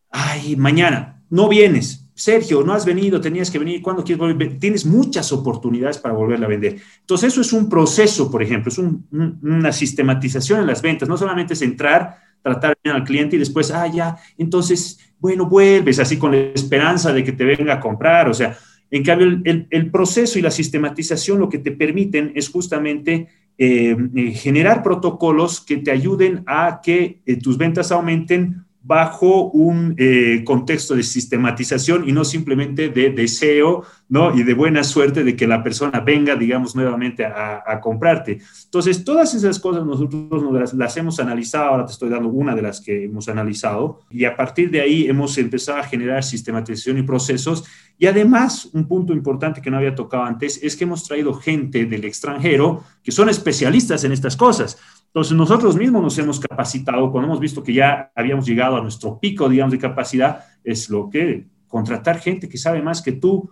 [0.09, 2.09] Ay, mañana, no vienes.
[2.13, 4.57] Sergio, no has venido, tenías que venir, ¿cuándo quieres volver?
[4.57, 6.77] Tienes muchas oportunidades para volverla a vender.
[7.01, 11.55] Entonces eso es un proceso, por ejemplo, es una sistematización en las ventas, no solamente
[11.55, 16.31] es entrar tratar bien al cliente y después, ah, ya, entonces, bueno, vuelves así con
[16.31, 18.29] la esperanza de que te venga a comprar.
[18.29, 18.57] O sea,
[18.89, 24.31] en cambio, el, proceso y la sistematización lo que te permiten es justamente eh, eh,
[24.31, 29.97] generar protocolos que te ayuden a que eh, tus ventas aumenten bajo un
[30.45, 34.33] contexto de sistematización y no simplemente de deseo, ¿no?
[34.33, 38.39] Y de buena suerte de que la persona venga, digamos, nuevamente a, comprarte.
[38.65, 42.81] Entonces, todas esas cosas nosotros las, hemos analizado, ahora te estoy dando una de las
[42.81, 47.65] que hemos analizado, y a partir de ahí hemos empezado a generar sistematización y procesos.
[47.97, 51.85] Y además, un punto importante que no había tocado antes es que hemos traído gente
[51.85, 54.77] del extranjero que son especialistas en estas cosas.
[55.07, 59.19] Entonces, nosotros mismos nos hemos capacitado, cuando hemos visto que ya habíamos llegado a nuestro
[59.19, 63.49] pico, digamos, de capacidad, es lo que contratar gente que sabe más que tú,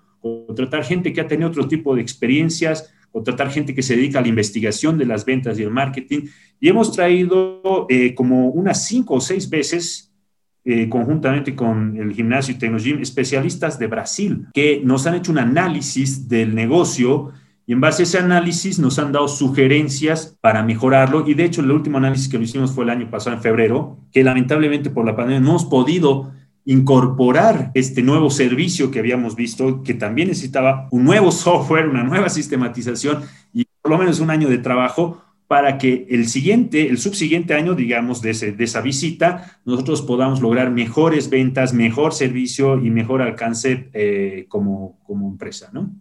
[0.48, 4.22] contratar gente que ha tenido otro tipo de experiencias, contratar gente que se dedica a
[4.24, 6.22] la investigación de las ventas y el marketing.
[6.60, 10.12] Y hemos traído eh, como unas cinco o seis veces,
[10.64, 15.38] eh, conjuntamente con el gimnasio y Tecnogym, especialistas de Brasil, que nos han hecho un
[15.38, 17.32] análisis del negocio
[17.68, 21.28] y en base a ese análisis nos han dado sugerencias para mejorarlo.
[21.28, 23.98] Y de hecho, el último análisis que lo hicimos fue el año pasado, en febrero,
[24.12, 26.32] que lamentablemente por la pandemia no hemos podido
[26.66, 32.30] incorporar este nuevo servicio que habíamos visto, que también necesitaba un nuevo software, una nueva
[32.30, 33.24] sistematización
[33.54, 37.76] y por lo menos un año de trabajo para que el siguiente, el subsiguiente año,
[37.76, 43.90] digamos, de, ese, esa visita, nosotros podamos lograr mejores ventas, mejor servicio y mejor alcance
[43.94, 45.92] eh, como, como empresa, ¿no?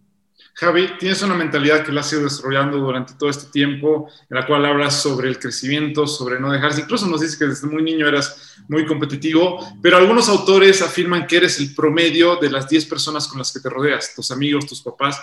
[0.57, 4.47] Javi, tienes una mentalidad que la has ido desarrollando durante todo este tiempo, en la
[4.47, 6.79] cual hablas sobre el crecimiento, sobre no dejarse.
[6.79, 11.35] Incluso nos dices que desde muy niño eras muy competitivo, pero algunos autores afirman que
[11.37, 14.81] eres el promedio de las 10 personas con las que te rodeas, tus amigos, tus
[14.81, 15.21] papás.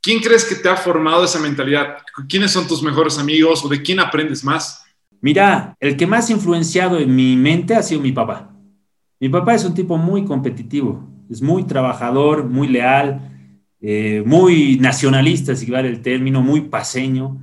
[0.00, 1.98] ¿Quién crees que te ha formado esa mentalidad?
[2.28, 4.82] ¿Quiénes son tus mejores amigos o de quién aprendes más?
[5.20, 8.50] Mira, el que más ha influenciado en mi mente ha sido mi papá.
[9.20, 13.31] Mi papá es un tipo muy competitivo, es muy trabajador, muy leal,
[13.84, 17.40] eh, muy nacionalista, si vale el término, muy paseño.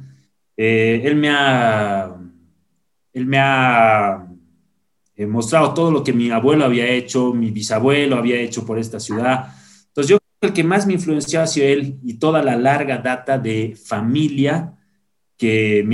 [0.56, 2.16] Eh, él me ha,
[3.12, 4.26] él me ha
[5.18, 9.02] eh, mostrado todo lo que mi abuelo había hecho, mi bisabuelo había hecho por esta
[9.02, 9.54] ciudad.
[9.88, 12.56] Entonces yo creo que el que más me influenció ha sido él y toda la
[12.56, 14.78] larga data de familia
[15.38, 15.86] que,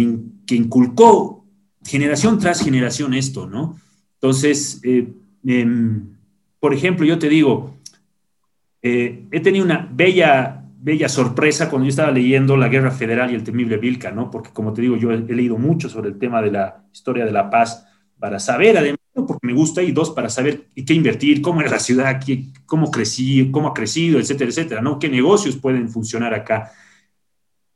[0.46, 1.44] que inculcó
[1.84, 3.80] generación tras generación esto, ¿no?
[4.14, 6.16] Entonces, em,
[6.60, 7.75] por ejemplo, yo te digo,
[8.88, 13.34] eh, he tenido una bella, bella sorpresa cuando yo estaba leyendo La Guerra Federal y
[13.34, 14.30] el temible Vilca, ¿no?
[14.30, 17.32] Porque como te digo, yo he, leído mucho sobre el tema de la historia de
[17.32, 17.84] la paz
[18.20, 21.80] para saber, además, porque me gusta, y dos, para saber qué invertir, cómo era la
[21.80, 22.22] ciudad,
[22.68, 25.00] cómo crecí, cómo ha crecido, etcétera, etcétera, ¿no?
[25.00, 26.72] Qué negocios pueden funcionar acá.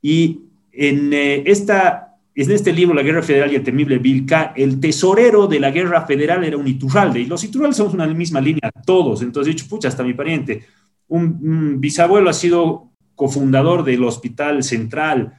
[0.03, 0.41] Y
[0.71, 5.47] en eh, esta en este libro, La Guerra Federal y el temible Vilca, el tesorero
[5.47, 9.23] de la Guerra Federal era un Iturralde, y los Iturraldes somos una misma línea, todos.
[9.23, 10.63] Entonces he dicho, pucha, hasta mi pariente
[11.09, 15.33] un, bisabuelo ha sido cofundador del Hospital Central.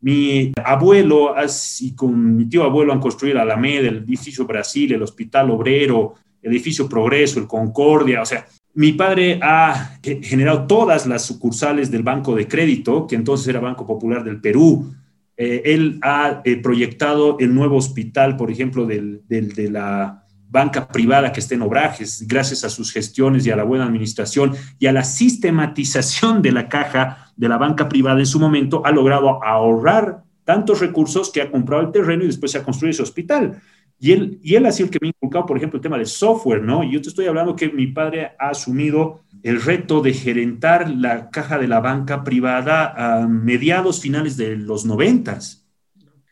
[0.00, 1.34] Mi abuelo
[1.80, 6.14] y con mi tío abuelo han construido la Alameda, el edificio Brasil, el Hospital Obrero,
[6.40, 8.22] el edificio Progreso, el Concordia.
[8.22, 13.48] O sea, mi padre ha generado todas las sucursales del Banco de Crédito, que entonces
[13.48, 14.94] era Banco Popular del Perú.
[15.36, 20.25] Eh, él ha eh, proyectado el nuevo hospital, por ejemplo, del, de la
[20.56, 24.54] banca privada que esté en obrajes, gracias a sus gestiones y a la buena administración
[24.78, 28.90] y a la sistematización de la caja de la banca privada en su momento, ha
[28.90, 33.02] logrado ahorrar tantos recursos que ha comprado el terreno y después se ha construido ese
[33.02, 33.60] hospital.
[33.98, 35.98] Y él, y él ha sido el que me ha inculcado, por ejemplo, el tema
[35.98, 36.82] del software, ¿no?
[36.82, 41.28] Y yo te estoy hablando que mi padre ha asumido el reto de gerentar la
[41.28, 45.66] caja de la banca privada a mediados finales de los noventas.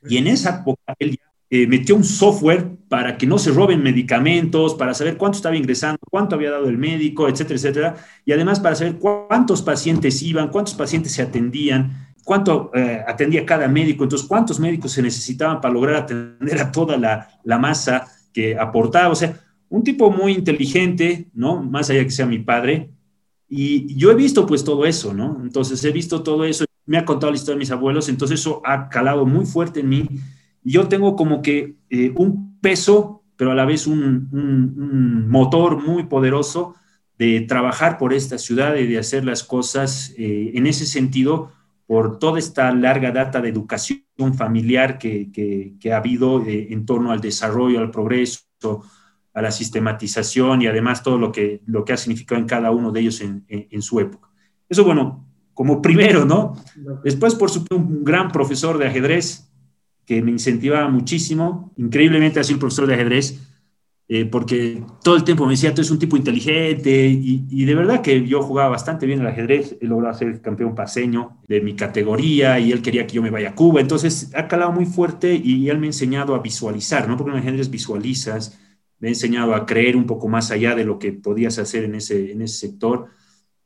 [0.08, 3.80] Y en esa época él ya eh, metió un software para que no se roben
[3.80, 7.96] medicamentos, para saber cuánto estaba ingresando, cuánto había dado el médico, etcétera, etcétera.
[8.24, 13.68] Y además para saber cuántos pacientes iban, cuántos pacientes se atendían, cuánto eh, atendía cada
[13.68, 18.58] médico, entonces cuántos médicos se necesitaban para lograr atender a toda la, la masa que
[18.58, 19.10] aportaba.
[19.10, 19.38] O sea,
[19.68, 21.62] un tipo muy inteligente, ¿no?
[21.62, 22.90] Más allá que sea mi padre.
[23.48, 25.40] Y yo he visto pues todo eso, ¿no?
[25.40, 28.60] Entonces he visto todo eso, me ha contado la historia de mis abuelos, entonces eso
[28.64, 30.08] ha calado muy fuerte en mí
[30.64, 36.74] yo tengo como que eh, un peso, pero a la vez un, motor muy poderoso
[37.18, 41.52] de trabajar por esta ciudad y de hacer las cosas eh, en ese sentido
[41.86, 44.02] por toda esta larga data de educación
[44.36, 48.40] familiar que, ha habido eh, en torno al desarrollo, al progreso,
[49.34, 52.90] a la sistematización y además todo lo que, lo que ha significado en cada uno
[52.90, 54.30] de ellos en, en su época.
[54.68, 56.56] Eso, bueno, como primero, ¿no?
[57.04, 59.48] Después, por supuesto, un gran profesor de ajedrez,
[60.06, 63.40] que me incentivaba muchísimo, increíblemente así el profesor de ajedrez,
[64.06, 68.02] eh, porque todo el tiempo me decía, tú eres un tipo inteligente, y, de verdad
[68.02, 72.58] que yo jugaba bastante bien el ajedrez, he logrado ser campeón paseño de mi categoría,
[72.60, 75.70] y él quería que yo me vaya a Cuba, entonces ha calado muy fuerte y
[75.70, 77.16] él me ha enseñado a visualizar, ¿no?
[77.16, 78.58] Porque en el ajedrez visualizas,
[78.98, 81.94] me ha enseñado a creer un poco más allá de lo que podías hacer en
[81.94, 83.06] ese, en ese sector,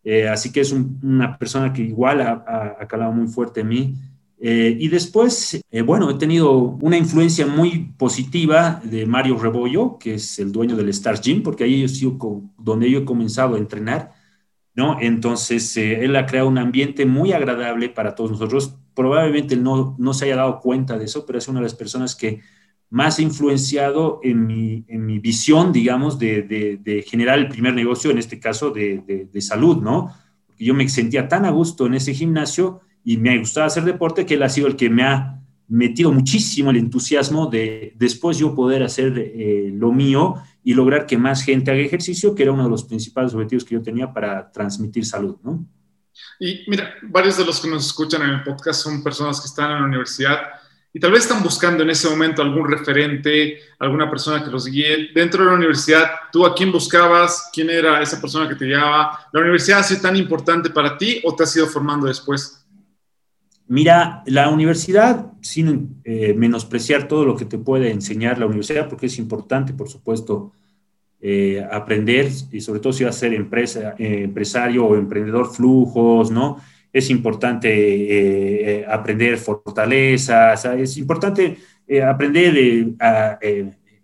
[0.05, 3.95] eh, así que es una persona que igual ha, ha calado muy fuerte en mí,
[4.41, 10.15] eh, y después, eh, bueno, he tenido una influencia muy positiva de Mario Rebollo, que
[10.15, 12.17] es el dueño del Stars Gym, porque ahí he sido
[12.57, 14.13] donde yo he comenzado a entrenar,
[14.75, 14.99] ¿no?
[15.01, 18.77] Entonces, eh, él ha creado un ambiente muy agradable para todos nosotros.
[18.95, 22.15] Probablemente no, no se haya dado cuenta de eso, pero es una de las personas
[22.15, 22.41] que
[22.91, 28.11] más ha influenciado en mi, en mi visión, digamos, de, de, generar el primer negocio,
[28.11, 30.11] en este caso de, de salud, ¿no?
[30.59, 34.27] Yo me sentía tan a gusto en ese gimnasio y me ha gustado hacer deporte,
[34.27, 38.55] que él ha sido el que me ha metido muchísimo el entusiasmo de después yo
[38.55, 42.65] poder hacer eh, lo mío y lograr que más gente haga ejercicio, que era uno
[42.65, 45.67] de los principales objetivos que yo tenía para transmitir salud, ¿no?
[46.41, 49.71] Y mira, varios de los que nos escuchan en el podcast son personas que están
[49.73, 50.39] en la universidad
[50.93, 55.11] y tal vez están buscando en ese momento algún referente, alguna persona que los guíe.
[55.15, 57.51] Dentro de la universidad, ¿tú a quién buscabas?
[57.53, 59.29] ¿Quién era esa persona que te guiaba?
[59.33, 62.58] ¿La universidad ha sido tan importante para ti o te has ido formando después?
[63.69, 69.07] Mira, la universidad, sin eh, menospreciar todo lo que te puede enseñar la universidad, porque
[69.07, 70.53] es importante, por supuesto,
[71.21, 76.31] eh, aprender, y sobre todo si vas a ser empresa, eh, empresario o emprendedor flujos,
[76.31, 76.59] ¿no?
[76.91, 81.59] Es importante aprender fortalezas, es importante
[82.03, 82.57] aprender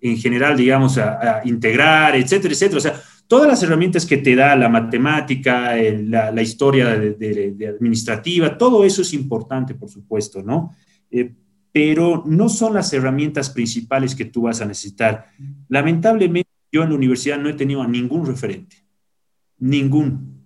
[0.04, 2.76] en general, digamos, a, a, integrar, etcétera, etcétera.
[2.76, 3.02] O sea,
[3.34, 9.12] todas las herramientas que te da la matemática, la, historia de, administrativa, todo eso es
[9.12, 10.70] importante, por supuesto, ¿no?
[11.10, 11.32] Eh,
[11.72, 15.26] pero no son las herramientas principales que tú vas a necesitar.
[15.68, 18.76] Lamentablemente, yo en la universidad no he tenido a ningún referente,
[19.58, 20.44] ningún,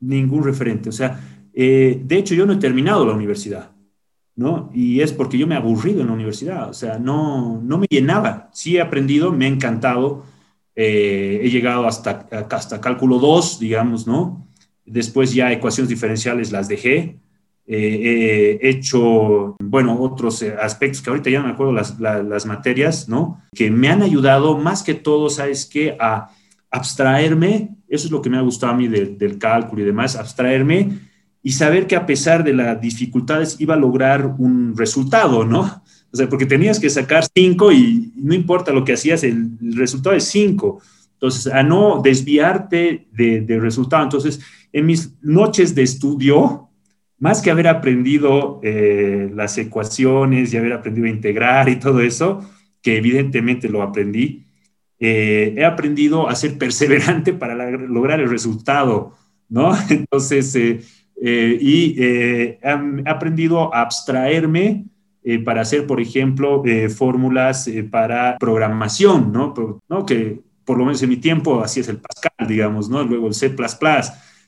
[0.00, 0.90] ningún referente.
[0.90, 1.18] O sea,
[1.54, 3.70] eh, de hecho, yo no he terminado la universidad,
[4.34, 4.70] ¿no?
[4.74, 7.86] Y es porque yo me he aburrido en la universidad, o sea, no, no me
[7.88, 8.50] llenaba.
[8.52, 10.35] Sí he aprendido, me ha encantado,
[10.76, 14.46] eh, he llegado hasta, hasta cálculo 2, digamos, ¿no?
[14.84, 17.18] Después ya ecuaciones diferenciales las dejé.
[17.66, 22.46] Eh, he hecho, bueno, otros eh, aspectos que ahorita ya no me acuerdo las, las,
[22.46, 23.42] materias, ¿no?
[23.54, 25.96] Que me han ayudado más que todo, ¿sabes qué?
[25.98, 26.28] A
[26.70, 30.90] abstraerme, eso es lo que me ha gustado a mí del cálculo y demás, abstraerme
[31.42, 35.82] y saber que a pesar de las dificultades iba a lograr un resultado, ¿no?
[36.12, 40.16] O sea, porque tenías que sacar cinco y no importa lo que hacías, el, resultado
[40.16, 40.80] es cinco.
[41.14, 44.04] Entonces, a no desviarte del de resultado.
[44.04, 44.40] Entonces,
[44.72, 46.68] en mis noches de estudio,
[47.18, 52.48] más que haber aprendido eh, las ecuaciones y haber aprendido a integrar y todo eso,
[52.82, 54.44] que evidentemente lo aprendí,
[54.98, 59.14] eh, he aprendido a ser perseverante para lograr el resultado,
[59.48, 59.72] ¿no?
[59.90, 62.58] Entonces, eh, y he
[63.06, 64.84] aprendido a abstraerme
[65.28, 69.52] eh, para hacer, por ejemplo, eh, fórmulas eh, para programación, ¿no?
[70.06, 73.02] Que por lo menos en mi tiempo así es el Pascal, digamos, ¿no?
[73.02, 73.52] Luego el C++.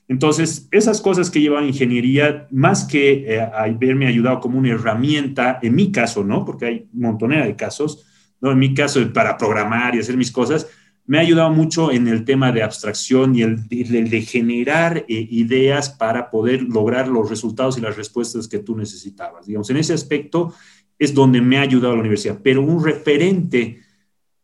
[0.07, 5.91] Entonces, esas cosas que llevan ingeniería, más que haberme ayudado como una herramienta, en mi
[5.91, 6.45] caso, ¿no?
[6.45, 8.05] Porque hay montonera de casos,
[8.39, 8.53] ¿no?
[8.53, 10.65] En mi caso, para programar y hacer mis cosas,
[11.09, 16.29] me ha ayudado mucho en el tema de abstracción y el, de generar ideas para
[16.29, 19.47] poder lograr los resultados y las respuestas que tú necesitabas.
[19.47, 20.53] Digamos, en ese aspecto,
[20.99, 23.79] es donde me ha ayudado la universidad, pero un referente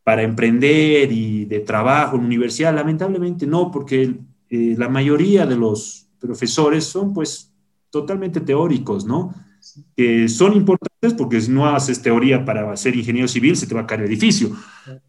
[0.03, 4.15] para emprender y de trabajo en la universidad, lamentablemente no, porque
[4.49, 7.53] eh, la mayoría de los profesores son pues
[7.91, 9.35] totalmente teóricos, ¿no?
[9.95, 13.81] Que son importantes porque si no haces teoría para ser ingeniero civil se te va
[13.81, 14.49] a caer el edificio.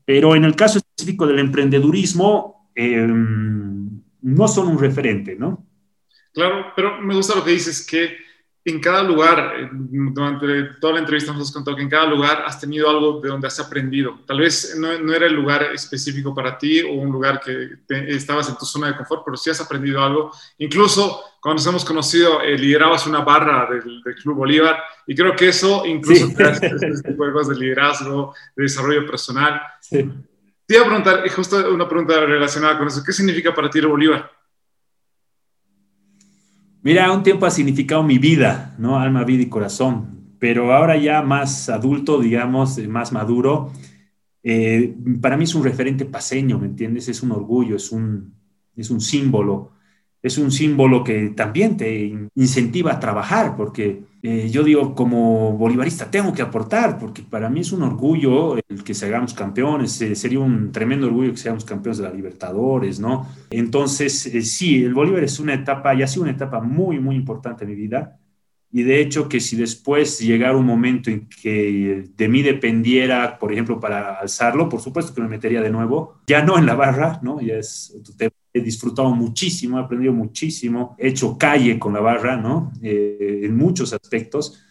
[0.04, 5.64] Pero en el caso específico del emprendedurismo, em, no son un referente, ¿no?
[6.32, 8.26] Claro, pero me gusta lo que dices, que
[8.64, 12.42] en cada lugar, eh, durante toda la entrevista nos has contado que en cada lugar
[12.44, 14.18] has tenido algo de donde has aprendido.
[14.26, 17.78] Tal vez no, era el lugar específico para ti o un lugar que
[18.08, 20.32] estabas en tu zona de confort, pero sí has aprendido algo.
[20.58, 25.48] Incluso cuando nos hemos conocido, eh, liderabas una barra del, Club Bolívar y creo que
[25.48, 29.62] eso incluso te hace este tipo de de liderazgo, de desarrollo personal.
[29.80, 30.10] Sí.
[30.66, 33.86] Te iba a preguntar, justo una pregunta relacionada con eso, ¿qué significa para ti el
[33.86, 34.28] Bolívar?
[36.82, 38.98] Mira, un tiempo ha significado mi vida, ¿no?
[38.98, 43.72] Alma, vida y corazón, pero ahora ya más adulto, digamos, más maduro,
[44.42, 47.08] eh, para mí es un referente paseño, ¿me entiendes?
[47.08, 48.34] Es un orgullo, es un,
[48.74, 49.72] es un símbolo.
[50.22, 56.10] Es un símbolo que también te incentiva a trabajar, porque eh, yo digo, como bolivarista,
[56.10, 60.16] tengo que aportar, porque para mí es un orgullo el que se hagamos campeones, eh,
[60.16, 63.28] sería un tremendo orgullo que seamos campeones de la Libertadores, ¿no?
[63.50, 67.14] Entonces, eh, sí, el Bolívar es una etapa, y ha sido una etapa muy, muy
[67.14, 68.18] importante en mi vida,
[68.72, 73.52] y de hecho que si después llegara un momento en que de mí dependiera, por
[73.52, 77.20] ejemplo, para alzarlo, por supuesto que me metería de nuevo, ya no en la barra,
[77.22, 77.40] ¿no?
[77.40, 82.00] Ya es otro tema he disfrutado muchísimo, he aprendido muchísimo, he hecho calle con la
[82.00, 82.72] barra, ¿no?
[82.80, 84.64] Eh, en muchos aspectos,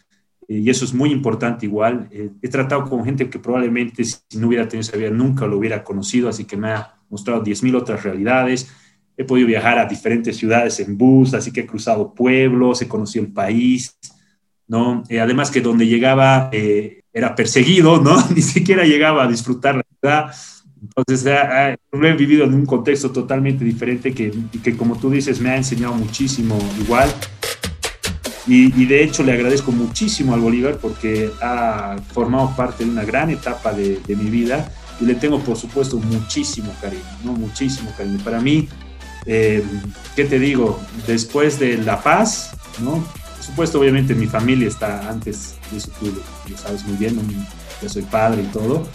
[0.48, 2.08] eh, y eso es muy importante igual.
[2.12, 5.60] Eh, he tratado con gente que probablemente si no hubiera tenido esa vida nunca lo
[5.60, 8.72] hubiera conocido, así que me ha mostrado 10.000 otras realidades.
[9.16, 13.24] He podido viajar a diferentes ciudades en bus, así que he cruzado pueblos, he conocido
[13.24, 13.98] el país,
[14.68, 15.04] ¿no?
[15.22, 18.18] además que donde llegaba era perseguido, ¿no?
[18.36, 20.32] Ni siquiera llegaba a disfrutar la ciudad
[20.88, 21.32] entonces,
[21.92, 24.34] lo he vivido en un contexto totalmente diferente que,
[24.64, 27.10] que, como tú dices, me ha enseñado muchísimo igual.
[28.48, 33.32] Y, de hecho le agradezco muchísimo al Bolívar porque ha formado parte de una gran
[33.32, 34.72] etapa de, mi vida
[35.02, 37.34] y le tengo, por supuesto, muchísimo cariño, ¿no?
[37.34, 38.20] Muchísimo cariño.
[38.24, 38.70] Para mí,
[39.26, 39.64] eh,
[40.16, 40.80] ¿qué te digo?
[41.08, 43.04] Después de La Paz, ¿no?
[43.36, 46.14] Por supuesto, obviamente mi familia está antes de eso, tú
[46.48, 47.20] lo, sabes muy bien,
[47.82, 48.88] yo soy padre y todo,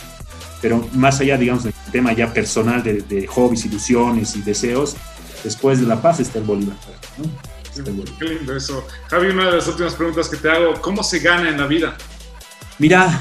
[0.62, 4.96] pero más allá, digamos, del tema ya personal de, hobbies, ilusiones y deseos,
[5.44, 6.76] después de La Paz está el Bolívar.
[8.18, 8.86] Qué lindo eso.
[9.08, 11.96] Javi, una de las últimas preguntas que te hago, ¿cómo se gana en la vida?
[12.78, 13.20] Mira,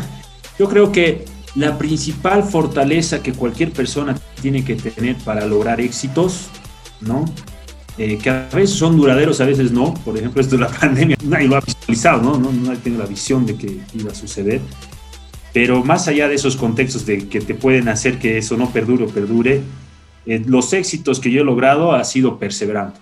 [0.57, 6.47] yo creo que la principal fortaleza que cualquier persona tiene que tener para lograr éxitos,
[7.01, 7.25] ¿no?
[7.97, 9.93] Eh, que a veces son duraderos, a veces no.
[9.93, 12.37] Por ejemplo, esto de la pandemia, nadie lo ha visualizado, ¿no?
[12.37, 14.61] No, nadie tiene la visión de que iba a suceder.
[15.53, 19.05] Pero más allá de esos contextos de que te pueden hacer que eso no perdure
[19.05, 19.61] o perdure,
[20.25, 22.99] eh, los éxitos que yo he logrado ha sido perseverando.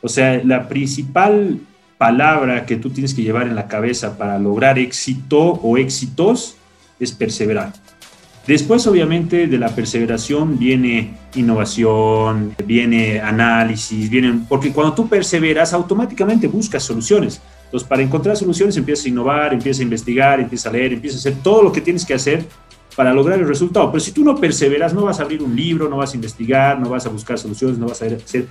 [0.00, 1.60] O sea, la principal
[1.98, 6.56] palabra que tú tienes que llevar en la cabeza para lograr éxito o éxitos
[6.98, 7.72] es perseverar.
[8.46, 16.48] Después, obviamente, de la perseveración viene innovación, viene análisis, vienen, porque cuando tú perseveras, automáticamente
[16.48, 17.40] buscas soluciones.
[17.72, 21.30] Entonces, para encontrar soluciones empiezas a innovar, empiezas a investigar, empiezas a leer, empiezas a
[21.30, 22.44] hacer todo lo que tienes que hacer
[22.94, 23.90] para lograr el resultado.
[23.90, 26.78] Pero si tú no perseveras, no vas a abrir un libro, no vas a investigar,
[26.78, 28.46] no vas a buscar soluciones, no vas a hacer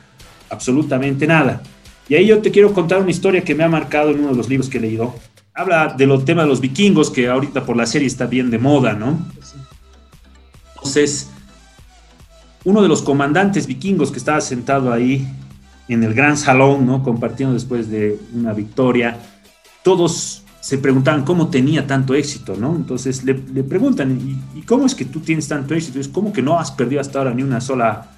[0.49, 1.61] absolutamente nada.
[2.09, 4.35] Y ahí yo te quiero contar una historia que me ha marcado en uno de
[4.37, 5.13] los libros que he leído.
[5.53, 8.57] Habla de los temas de los vikingos, que ahorita por la serie está bien de
[8.57, 9.19] moda, ¿no?
[10.77, 11.29] Entonces,
[12.63, 15.27] uno de los comandantes vikingos que estaba sentado ahí
[15.93, 17.03] en el gran salón, ¿no?
[17.03, 19.17] Compartiendo después de una victoria.
[19.83, 22.75] Todos se preguntaban cómo tenía tanto éxito, ¿no?
[22.75, 25.99] Entonces le, preguntan, ¿y, cómo es que tú tienes tanto éxito?
[25.99, 28.09] Es como que no has perdido hasta ahora ni una sola,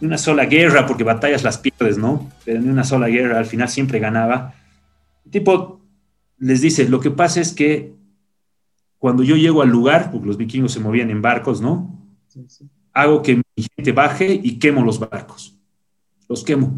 [0.00, 2.30] ni una sola guerra, porque batallas las pierdes, ¿no?
[2.44, 4.54] Pero ni una sola guerra, al final siempre ganaba.
[5.26, 5.82] El tipo
[6.38, 7.92] les dice, lo que pasa es que
[8.96, 11.98] cuando yo llego al lugar, porque los vikingos se movían en barcos, ¿no?
[12.94, 15.57] Hago que mi gente baje y quemo los barcos
[16.28, 16.72] los quemo.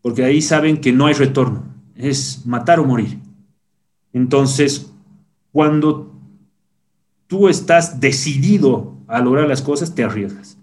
[0.00, 1.64] Porque ahí saben que no hay retorno,
[1.94, 3.18] es matar o morir.
[4.12, 4.92] Entonces,
[5.52, 6.12] cuando
[7.26, 10.58] tú estás decidido a lograr las cosas, te arriesgas.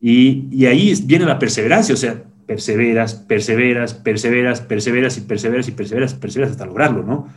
[0.00, 6.14] Y, ahí viene la perseverancia, o sea, perseveras, perseveras, perseveras, perseveras y perseveras y perseveras,
[6.14, 7.28] perseveras hasta lograrlo, ¿no?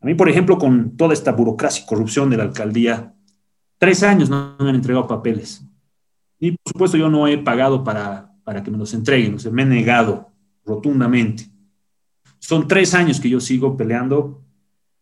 [0.00, 3.14] A mí, por ejemplo, con toda esta burocracia y corrupción de la alcaldía,
[3.78, 5.64] tres años no me han entregado papeles.
[6.38, 9.34] Y por supuesto yo no he pagado para para que me los entreguen.
[9.34, 10.30] O me he negado
[10.64, 11.46] rotundamente.
[12.38, 14.40] Son tres años que yo sigo peleando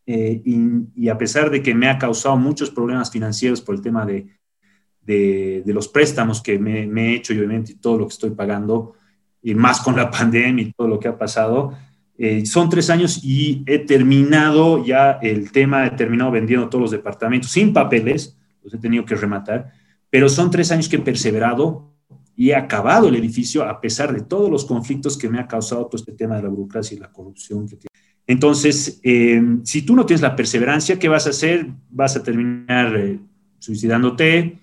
[0.06, 4.06] eh, y, a pesar de que me ha causado muchos problemas financieros por el tema
[4.06, 8.94] de, los préstamos que me, he hecho y obviamente todo lo que estoy pagando,
[9.42, 11.76] y más con la pandemia y todo lo que ha pasado,
[12.16, 16.90] eh, son tres años y he terminado ya el tema, he terminado vendiendo todos los
[16.92, 19.70] departamentos sin papeles, los he tenido que rematar,
[20.08, 21.93] pero son tres años que he perseverado
[22.36, 25.86] y he acabado el edificio a pesar de todos los conflictos que me ha causado
[25.86, 27.88] todo este tema de la burocracia y la corrupción que tiene.
[28.26, 31.68] Entonces, eh, si tú no tienes la perseverancia, ¿qué vas a hacer?
[31.90, 33.20] Vas a terminar eh,
[33.58, 34.58] suicidándote,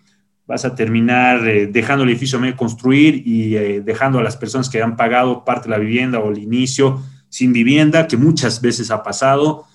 [0.47, 3.51] vas a terminar eh, dejando el edificio a medio construir y
[3.82, 7.53] dejando a las personas que han pagado parte de la vivienda o el inicio sin
[7.53, 9.65] vivienda, que muchas veces ha pasado.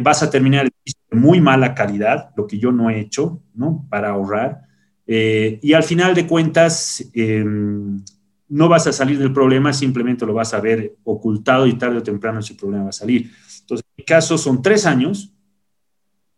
[0.00, 3.42] vas a terminar el edificio de muy mala calidad, lo que yo no he hecho,
[3.52, 3.86] ¿no?
[3.90, 4.62] Para ahorrar.
[5.06, 8.02] Eh, y al final de cuentas, em,
[8.48, 12.02] no vas a salir del problema, simplemente lo vas a ver ocultado y tarde o
[12.02, 13.30] temprano ese problema va a salir.
[13.60, 15.32] Entonces, en mi caso son tres años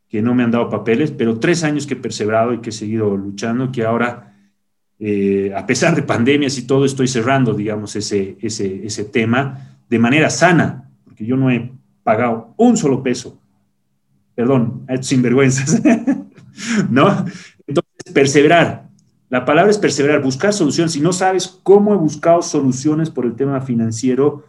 [0.08, 2.72] que no me han dado papeles, pero tres años que he perseverado y que he
[2.72, 4.36] seguido luchando, que ahora
[4.98, 9.98] eh, a pesar de pandemias y todo, estoy cerrando, digamos, ese, ese, ese tema de
[9.98, 13.40] manera sana, porque yo no he pagado un solo peso.
[14.34, 15.82] Perdón, a estos sinvergüenzas.
[16.90, 17.24] ¿No?
[18.12, 18.88] Perseverar.
[19.28, 20.92] La palabra es perseverar, buscar soluciones.
[20.92, 24.44] Si no sabes cómo he buscado soluciones por el tema financiero,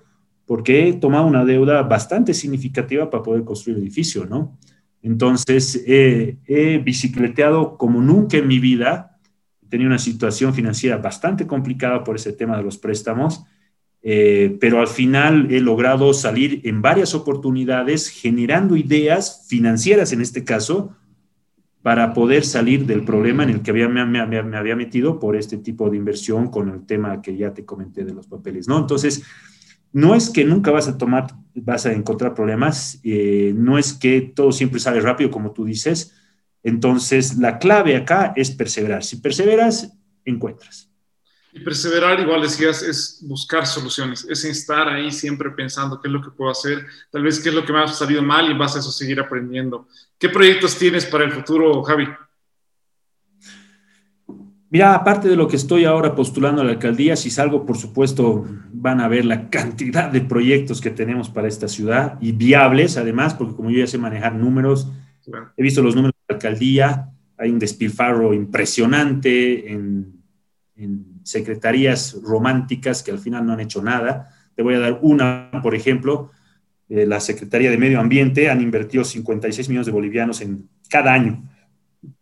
[0.46, 4.58] porque he tomado una deuda bastante significativa para poder construir el edificio, ¿no?
[5.02, 9.20] Entonces, he bicicleteado como nunca en mi vida.
[9.70, 13.44] Tenía una situación financiera bastante complicada por ese tema de los préstamos,
[14.10, 20.44] eh, pero al final he logrado salir en varias oportunidades generando ideas financieras en este
[20.46, 20.96] caso
[21.82, 25.90] para poder salir del problema en el que había, me, había metido por este tipo
[25.90, 28.78] de inversión con el tema que ya te comenté de los papeles, ¿no?
[28.78, 29.24] Entonces,
[29.94, 34.22] no es que nunca vas a tomar, vas a encontrar problemas, eh, no es que
[34.22, 36.14] todo siempre sale rápido, como tú dices.
[36.64, 39.04] Entonces, la clave acá es perseverar.
[39.04, 39.94] Si perseveras,
[40.26, 40.90] encuentras.
[41.54, 46.22] Y perseverar, igual decías, es buscar soluciones, es estar ahí siempre pensando qué es lo
[46.22, 48.76] que puedo hacer, tal vez qué es lo que me ha salido mal y vas
[48.76, 49.88] a eso seguir aprendiendo.
[50.20, 52.08] ¿Qué proyectos tienes para el futuro, Javi?
[54.70, 58.46] Mira, aparte de lo que estoy ahora postulando a la alcaldía, si salgo, por supuesto,
[58.74, 63.34] van a ver la cantidad de proyectos que tenemos para esta ciudad y viables, además,
[63.34, 64.92] porque como yo ya sé manejar números,
[65.56, 70.14] he visto los números de la alcaldía, hay un despilfarro impresionante en,
[71.24, 74.34] secretarías románticas que al final no han hecho nada.
[74.56, 76.32] Te voy a dar una, por ejemplo,
[76.90, 81.44] eh, la Secretaría de Medio Ambiente han invertido 56 millones de bolivianos en cada año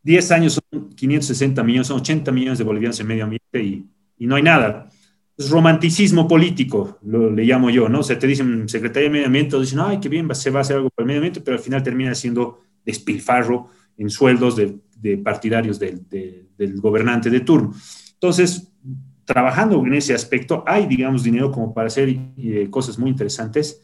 [0.03, 3.86] 10 años son 560 millones, son 80 millones de bolivianos en medio ambiente y,
[4.20, 4.89] no hay nada.
[5.38, 7.99] Es romanticismo político, lo, le llamo yo, ¿no?
[7.99, 10.61] O sea, te dicen Secretaría de Medio Ambiente, dicen, ay, qué bien, se va a
[10.61, 15.18] hacer algo para el medio ambiente, pero al final termina siendo despilfarro en sueldos de,
[15.18, 16.05] partidarios del,
[16.78, 17.74] gobernante de turno.
[18.13, 18.72] Entonces,
[19.26, 23.82] trabajando en ese aspecto, hay, digamos, dinero como para hacer eh, cosas muy interesantes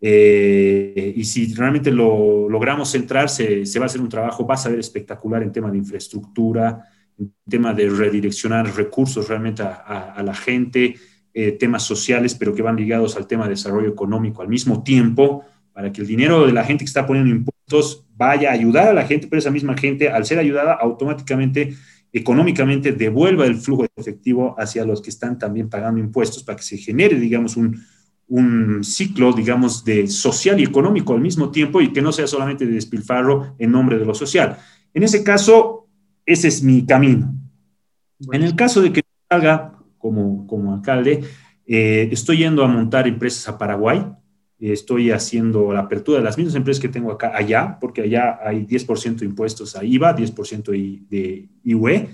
[0.00, 4.68] eh, y si realmente lo logramos centrar, se, va a hacer un trabajo, vas a
[4.68, 6.88] ver espectacular en tema de infraestructura,
[7.18, 10.96] en tema de redireccionar recursos realmente a, la gente,
[11.32, 15.44] eh, temas sociales, pero que van ligados al tema de desarrollo económico al mismo tiempo,
[15.72, 18.92] para que el dinero de la gente que está poniendo impuestos vaya a ayudar a
[18.92, 21.74] la gente, pero esa misma gente, al ser ayudada, automáticamente,
[22.12, 26.76] económicamente, devuelva el flujo efectivo hacia los que están también pagando impuestos para que se
[26.76, 27.80] genere, digamos, un,
[28.28, 32.66] un ciclo, digamos, de social y económico al mismo tiempo y que no sea solamente
[32.66, 34.58] de despilfarro en nombre de lo social.
[34.92, 35.88] En ese caso,
[36.24, 37.34] ese es mi camino.
[38.32, 41.22] En el caso de que salga como, como alcalde,
[41.66, 44.04] eh, estoy yendo a montar empresas a Paraguay,
[44.58, 48.64] estoy haciendo la apertura de las mismas empresas que tengo acá, allá, porque allá hay
[48.64, 50.70] 10% de impuestos a IVA, 10%
[51.08, 52.08] de IUE,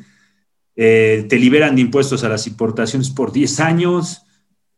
[0.77, 4.25] eh, te liberan de impuestos a las importaciones por 10 años,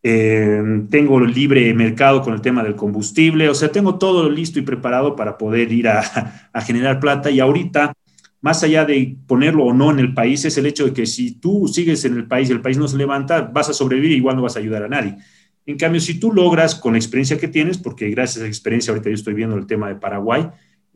[0.02, 4.62] eh, tengo libre mercado con el tema del combustible, o sea, tengo todo listo y
[4.62, 7.92] preparado para poder ir a, generar plata y ahorita,
[8.40, 11.32] más allá de ponerlo o no en el país, es el hecho de que si
[11.32, 14.16] tú sigues en el país y el país no se levanta, vas a sobrevivir y
[14.16, 15.16] igual no vas a ayudar a nadie.
[15.64, 18.90] En cambio, si tú logras con la experiencia que tienes, porque gracias a esa experiencia
[18.90, 20.48] ahorita yo estoy viendo el tema de Paraguay,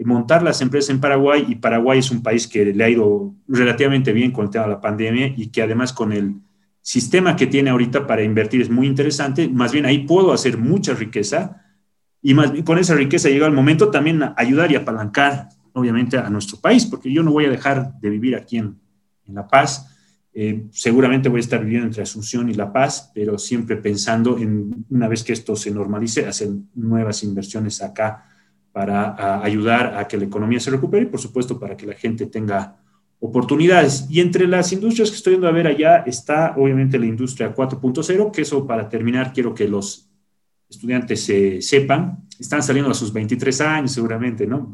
[0.04, 4.12] montar las empresas en Paraguay y Paraguay es un país que le ha ido relativamente
[4.12, 6.34] bien con el tema de la pandemia y que además con el
[6.86, 10.94] sistema que tiene ahorita para invertir es muy interesante, más bien ahí puedo hacer mucha
[10.94, 11.64] riqueza
[12.22, 16.86] y con esa riqueza llega el momento también ayudar y apalancar, obviamente, a nuestro país,
[16.86, 18.78] porque yo no voy a dejar de vivir aquí en,
[19.26, 19.96] La Paz.
[20.32, 24.86] Eh, seguramente voy a estar viviendo entre Asunción y La Paz, pero siempre pensando en,
[24.88, 28.26] una vez que esto se normalice, hacer nuevas inversiones acá
[28.70, 32.26] para ayudar a que la economía se recupere y, por supuesto, para que la gente
[32.26, 32.76] tenga
[33.20, 34.06] oportunidades.
[34.10, 38.30] Y entre las industrias que estoy viendo a ver allá está obviamente la industria 4.0,
[38.30, 40.08] que eso para terminar quiero que los
[40.68, 42.24] estudiantes se sepan.
[42.38, 44.70] Están saliendo a sus 23 años seguramente, ¿no?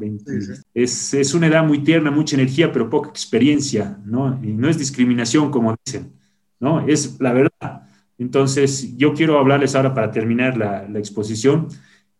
[0.73, 4.39] Es, es, una edad muy tierna, mucha energía, pero poca experiencia, ¿no?
[4.43, 6.11] Y no es discriminación, como dicen,
[6.59, 6.85] ¿no?
[6.85, 7.87] Es la verdad.
[8.17, 11.69] Entonces, yo quiero hablarles ahora para terminar la, la exposición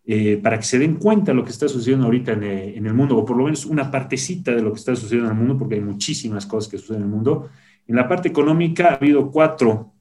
[0.05, 2.93] eh, para que se den cuenta de lo que está sucediendo ahorita eh, en, el
[2.93, 5.57] mundo, o por lo menos una partecita de lo que está sucediendo en el mundo,
[5.57, 7.49] porque hay muchísimas cosas que suceden en el mundo.
[7.87, 9.93] En la parte económica ha habido cuatro,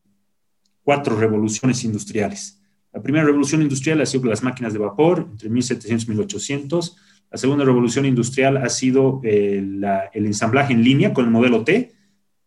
[0.82, 2.60] cuatro revoluciones industriales.
[2.92, 6.96] La primera revolución industrial ha sido las máquinas de vapor, entre 1700 y 1800.
[7.30, 9.64] La segunda revolución industrial ha sido eh,
[10.12, 11.92] el ensamblaje en línea con el modelo T,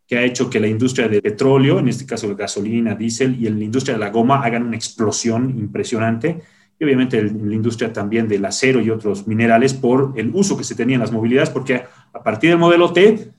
[0.06, 3.48] que ha hecho que la industria de petróleo, en este caso de gasolina, diésel, y
[3.48, 6.42] la industria de la goma hagan una explosión impresionante
[6.78, 10.64] y obviamente en la industria también del acero y otros minerales por el uso que
[10.64, 13.30] se tenía en las movilidades, porque a partir del modelo T,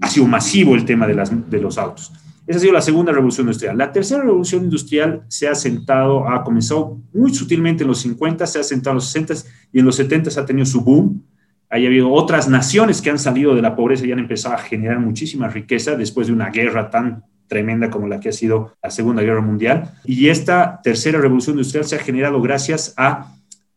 [0.00, 2.12] ha sido masivo el tema de, las, de los autos.
[2.46, 3.78] Esa ha sido la segunda revolución industrial.
[3.78, 8.58] La tercera revolución industrial se ha sentado, ha comenzado muy sutilmente en los 50, se
[8.58, 9.34] ha sentado en los 60
[9.72, 11.22] y en los 70 ha tenido su boom.
[11.70, 14.98] Hay habido otras naciones que han salido de la pobreza y han empezado a generar
[14.98, 19.20] muchísima riqueza después de una guerra tan tremenda como la que ha sido la Segunda
[19.20, 19.92] Guerra Mundial.
[20.06, 23.34] Y esta tercera revolución industrial se ha generado gracias a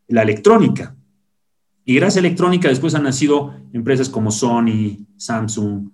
[0.08, 0.96] la electrónica.
[1.84, 5.90] Y gracias a la electrónica después han nacido empresas como Sony, Samsung,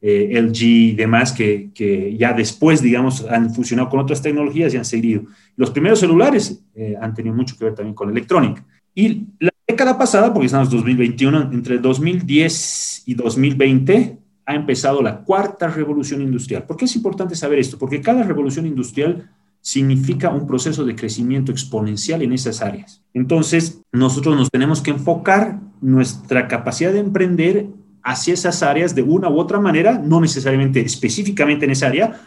[0.00, 4.78] eh, LG y demás que, que, ya después, digamos, han fusionado con otras tecnologías y
[4.78, 5.24] han seguido.
[5.54, 8.64] Los primeros celulares eh, han tenido mucho que ver también con la electrónica.
[8.94, 14.18] Y la década pasada, porque estamos en 2021, entre 2010 y 2020
[14.48, 16.64] ha empezado la cuarta revolución industrial.
[16.64, 17.76] ¿Por qué es importante saber esto?
[17.76, 19.30] Porque cada revolución industrial
[19.60, 23.04] significa un proceso de crecimiento exponencial en esas áreas.
[23.12, 27.66] Entonces, nosotros nos tenemos que enfocar nuestra capacidad de emprender
[28.02, 32.18] hacia esas áreas de una u otra manera, no necesariamente específicamente en esa área.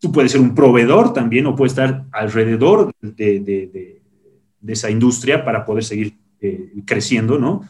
[0.00, 4.02] Tú puedes ser un proveedor también o puedes estar alrededor de,
[4.66, 6.12] esa industria para poder seguir
[6.42, 7.62] eh, creciendo, ¿no?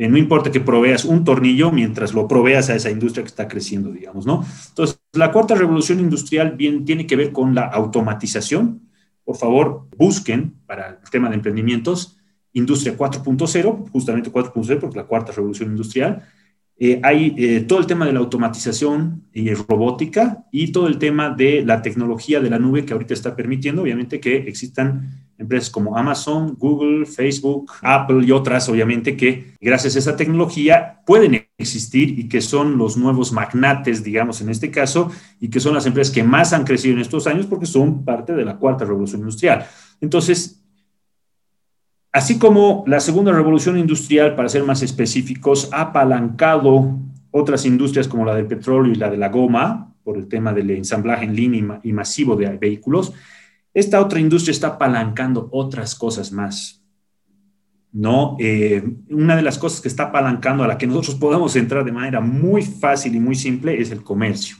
[0.00, 3.46] Eh, no importa que proveas un tornillo mientras lo proveas a esa industria que está
[3.46, 4.42] creciendo, digamos, ¿no?
[4.70, 8.80] Entonces, la cuarta revolución industrial bien tiene que ver con la automatización.
[9.22, 12.16] Por favor, busquen para el tema de emprendimientos
[12.54, 16.26] Industria 4.0, justamente 4.0 porque la cuarta revolución industrial,
[16.78, 21.28] eh, hay eh, todo el tema de la automatización y robótica y todo el tema
[21.28, 25.96] de la tecnología de la nube que ahorita está permitiendo, obviamente, que existan empresas como
[25.96, 32.28] Amazon, Google, Facebook, Apple y otras, obviamente, que gracias a esa tecnología pueden existir y
[32.28, 35.10] que son los nuevos magnates, digamos, en este caso,
[35.40, 38.34] y que son las empresas que más han crecido en estos años porque son parte
[38.34, 39.66] de la cuarta revolución industrial.
[40.00, 40.56] Entonces,
[42.12, 46.98] Así como la segunda revolución industrial, para ser más específicos, ha apalancado
[47.30, 50.70] otras industrias como la del petróleo y la de la goma, por el tema del
[50.70, 53.12] ensamblaje en línea y masivo de vehículos,
[53.72, 56.80] esta otra industria está apalancando otras cosas más.
[57.92, 58.36] ¿no?
[58.38, 61.92] Eh, una de las cosas que está apalancando a la que nosotros podemos entrar de
[61.92, 64.56] manera muy fácil y muy simple es el comercio.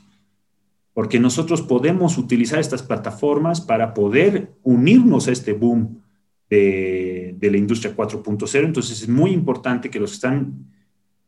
[0.93, 6.03] Porque nosotros podemos utilizar estas plataformas para poder unirnos a este boom
[6.49, 8.65] de, la industria 4.0.
[8.65, 10.67] Entonces es muy importante que los que están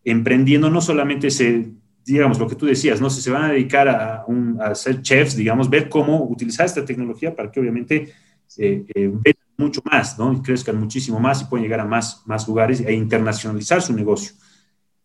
[0.04, 1.70] emprendiendo no solamente se,
[2.04, 3.10] digamos, lo que tú decías, ¿no?
[3.10, 4.24] Si se van a dedicar a,
[4.60, 8.12] a ser chefs, digamos, ver cómo utilizar esta tecnología para que obviamente
[8.58, 9.12] eh, eh
[9.58, 10.32] mucho más, ¿no?
[10.32, 14.32] Y crezcan muchísimo más y puedan llegar a más, más lugares e internacionalizar su negocio.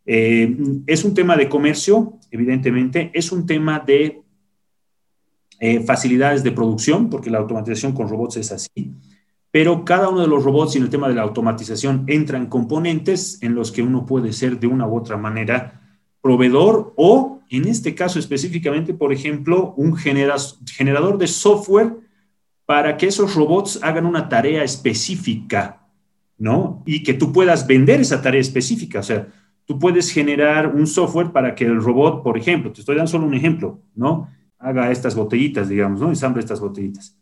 [0.06, 4.24] Eh, es un tema de comercio, evidentemente, es un tema de
[5.60, 8.96] eh, facilidades de producción, porque la automatización con robots es así
[9.52, 13.42] pero cada uno de los robots y en el tema de la automatización entran componentes
[13.42, 15.87] en los que uno puede ser de una u otra manera
[16.28, 21.94] proveedor o, en este caso específicamente, por ejemplo, un generador de software
[22.66, 25.88] para que esos robots hagan una tarea específica,
[26.38, 26.84] ¿no?
[26.86, 29.00] Y que tú puedas vender esa tarea específica.
[29.00, 29.28] O sea,
[29.66, 33.26] tú puedes generar un software para que el robot, por ejemplo, te estoy dando solo
[33.26, 34.30] un ejemplo, ¿no?
[34.60, 36.10] Haga estas botellitas, digamos, ¿no?
[36.10, 37.18] Ensamble estas botellitas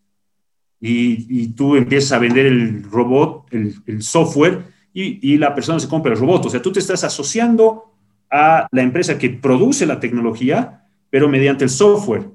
[0.80, 6.20] y, tú empiezas a vender el robot, el, software, y, la persona se compra el
[6.20, 6.46] robot.
[6.46, 7.95] O sea, tú te estás asociando
[8.30, 12.30] a la empresa que produce la tecnología, pero mediante el software.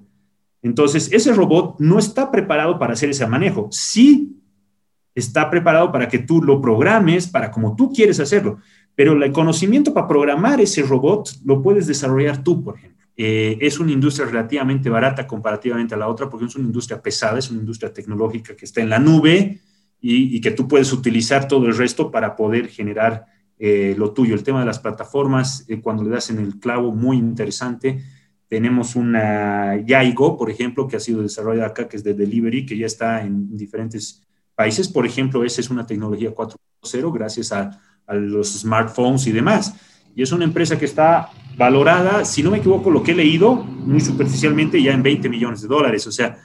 [0.63, 3.69] Entonces, ese robot no está preparado para hacer ese manejo.
[3.71, 4.37] Sí
[5.15, 8.59] está preparado para que tú lo programes para como tú quieres hacerlo,
[8.95, 13.01] pero el conocimiento para programar ese robot lo puedes desarrollar tú, por ejemplo.
[13.17, 17.39] Eh, es una industria relativamente barata comparativamente a la otra porque es una industria pesada,
[17.39, 19.61] es una industria tecnológica que está en la nube
[20.01, 23.27] y, que tú puedes utilizar todo el resto para poder generar
[23.63, 24.35] eh, lo tuyo.
[24.35, 28.03] El tema de las plataformas, eh, cuando le das en el clavo, muy interesante.
[28.49, 32.79] Tenemos una Yaigo, por ejemplo, que ha sido desarrollada acá, que es de delivery, que
[32.79, 34.89] ya está en diferentes países.
[34.89, 39.75] Por ejemplo, esa es una tecnología 4.0 gracias a, a los smartphones y demás.
[40.17, 43.55] Y es una empresa que está valorada, si no me equivoco, lo que he leído
[43.55, 46.07] muy superficialmente, ya en 20 millones de dólares.
[46.07, 46.39] O sea,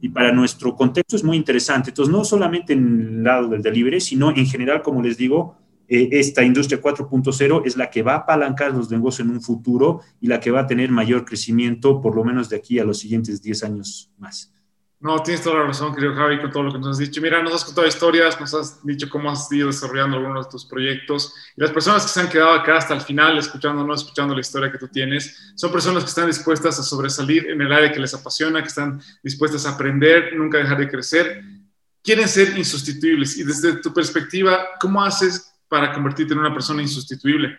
[0.00, 1.90] y para nuestro contexto es muy interesante.
[1.90, 5.61] Entonces, no solamente en el lado del delivery, sino en general, como les digo,
[5.94, 10.00] eh, esta industria 4.0 es la que va a apalancar los negocios en un futuro
[10.22, 12.98] y la que va a tener mayor crecimiento, por lo menos de aquí a los
[12.98, 14.50] siguientes 10 años más.
[15.00, 17.20] No, tienes toda la razón, querido Javi, con todo lo que nos has dicho.
[17.20, 20.64] Mira, nos has contado historias, nos has dicho cómo has ido desarrollando algunos de tus
[20.64, 21.34] proyectos.
[21.56, 24.72] Y las personas que se han quedado acá hasta el final, escuchándonos, escuchando la historia
[24.72, 28.14] que tú tienes, son personas que están dispuestas a sobresalir en el área que les
[28.14, 31.42] apasiona, que están dispuestas a aprender, nunca dejar de crecer.
[32.02, 33.36] Quieren ser insustituibles.
[33.36, 37.56] Y desde tu perspectiva, ¿cómo haces para convertirte en una persona insustituible?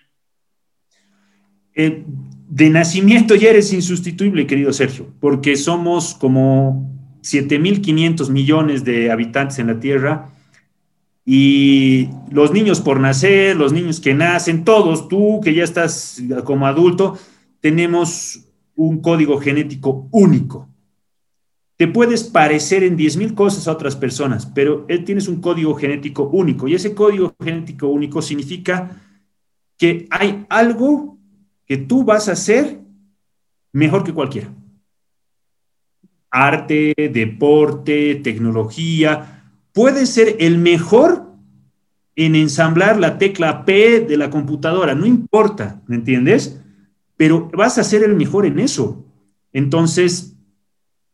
[1.76, 2.04] eh,
[2.50, 6.92] de nacimiento ya eres insustituible, querido Sergio, porque somos como
[7.22, 10.30] 7.500 millones de habitantes en la Tierra
[11.26, 16.68] y los niños por nacer, los niños que nacen, todos, tú que ya estás como
[16.68, 17.18] adulto,
[17.60, 18.46] tenemos
[18.76, 20.70] un código genético único.
[21.76, 26.68] Te puedes parecer en 10.000 cosas a otras personas, pero tienes un código genético único
[26.68, 29.02] y ese código genético único significa
[29.78, 31.18] que hay algo
[31.66, 32.80] que tú vas a hacer
[33.72, 34.54] mejor que cualquiera.
[36.30, 39.44] Arte, deporte, tecnología.
[39.72, 41.32] Puedes ser el mejor
[42.16, 46.62] en ensamblar la tecla P de la computadora, no importa, ¿me entiendes?
[47.18, 49.04] Pero vas a ser el mejor en eso.
[49.52, 50.33] Entonces,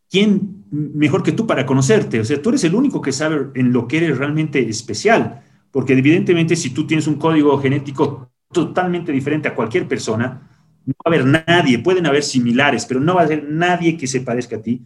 [0.09, 2.19] ¿quién mejor que tú para conocerte?
[2.19, 5.93] O sea, tú eres el único que sabe en lo que eres realmente especial, porque
[5.93, 10.49] evidentemente si tú tienes un código genético totalmente diferente a cualquier persona,
[10.85, 14.07] no va a haber nadie, pueden haber similares, pero no va a haber nadie que
[14.07, 14.81] se parezca a ti.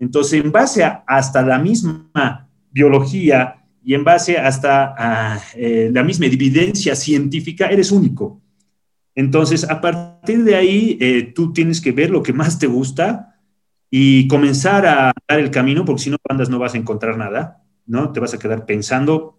[0.00, 6.02] Entonces, en base a hasta la misma biología y en base hasta a eh, la
[6.02, 8.40] misma evidencia científica, eres único.
[9.14, 13.33] Entonces, a partir de ahí, eh, tú tienes que ver lo que más te gusta
[13.96, 17.62] y comenzar a dar el camino, porque si no andas no vas a encontrar nada,
[17.86, 18.10] ¿no?
[18.10, 19.38] Te vas a quedar pensando.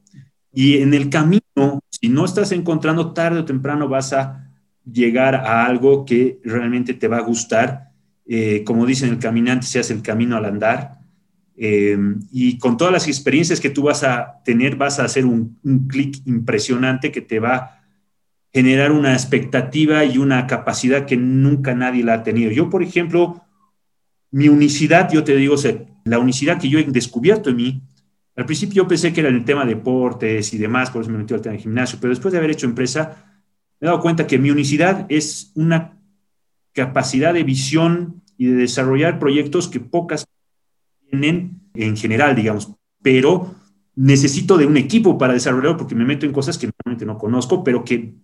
[0.53, 4.49] Y en el camino, si no estás encontrando tarde o temprano, vas a
[4.89, 7.91] llegar a algo que realmente te va a gustar.
[8.25, 10.99] Eh, como dicen, el caminante se hace el camino al andar.
[11.57, 11.97] Eh,
[12.31, 15.85] y con todas las experiencias que tú vas a tener, vas a hacer un, un
[15.89, 17.81] clic impresionante que te va a
[18.53, 22.51] generar una expectativa y una capacidad que nunca nadie la ha tenido.
[22.51, 23.41] Yo, por ejemplo,
[24.35, 25.55] mi unicidad, yo te digo,
[26.03, 27.81] la unicidad que yo he descubierto en mí,
[28.35, 31.09] al principio yo pensé que era en el tema de deportes y demás, por eso
[31.09, 33.15] me metí al tema de gimnasio, pero después de haber hecho empresa,
[33.79, 35.97] me he dado cuenta que mi unicidad es una
[36.73, 40.27] capacidad de visión y de desarrollar proyectos que pocas
[41.09, 43.55] tienen en general, digamos, pero
[43.95, 47.63] necesito de un equipo para desarrollarlo porque me meto en cosas que normalmente no conozco,
[47.63, 48.15] pero que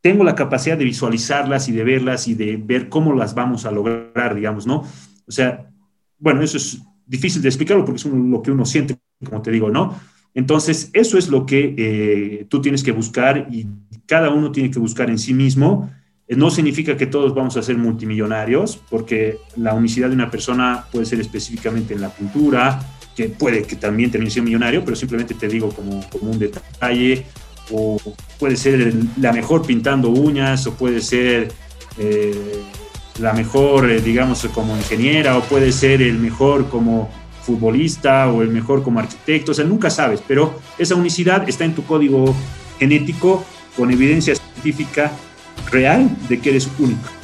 [0.00, 3.72] tengo la capacidad de visualizarlas y de verlas y de ver cómo las vamos a
[3.72, 4.84] lograr, digamos, ¿no?
[5.26, 5.70] O sea,
[6.18, 9.70] bueno, eso es difícil de explicarlo porque es lo que uno siente, como te digo,
[9.70, 9.98] ¿no?
[10.34, 13.66] Entonces, eso es lo que eh, tú tienes que buscar y
[14.04, 15.90] cada uno tiene que buscar en sí mismo.
[16.28, 20.84] Eh, no significa que todos vamos a ser multimillonarios, porque la unicidad de una persona
[20.92, 22.82] puede ser específicamente en la pintura,
[23.16, 27.24] que puede que también termine siendo millonario, pero simplemente te digo como, como un detalle,
[27.70, 27.98] o
[28.38, 31.48] puede ser la mejor pintando uñas, o puede ser
[31.98, 32.62] eh,
[33.20, 37.10] la mejor, eh, digamos, como ingeniera, o puede ser el mejor como
[37.42, 41.74] futbolista, o el mejor como arquitecto, o sea, nunca sabes, pero esa unicidad está en
[41.74, 42.34] tu código
[42.78, 43.44] genético
[43.76, 45.12] con evidencia científica
[45.70, 47.15] real de que eres único.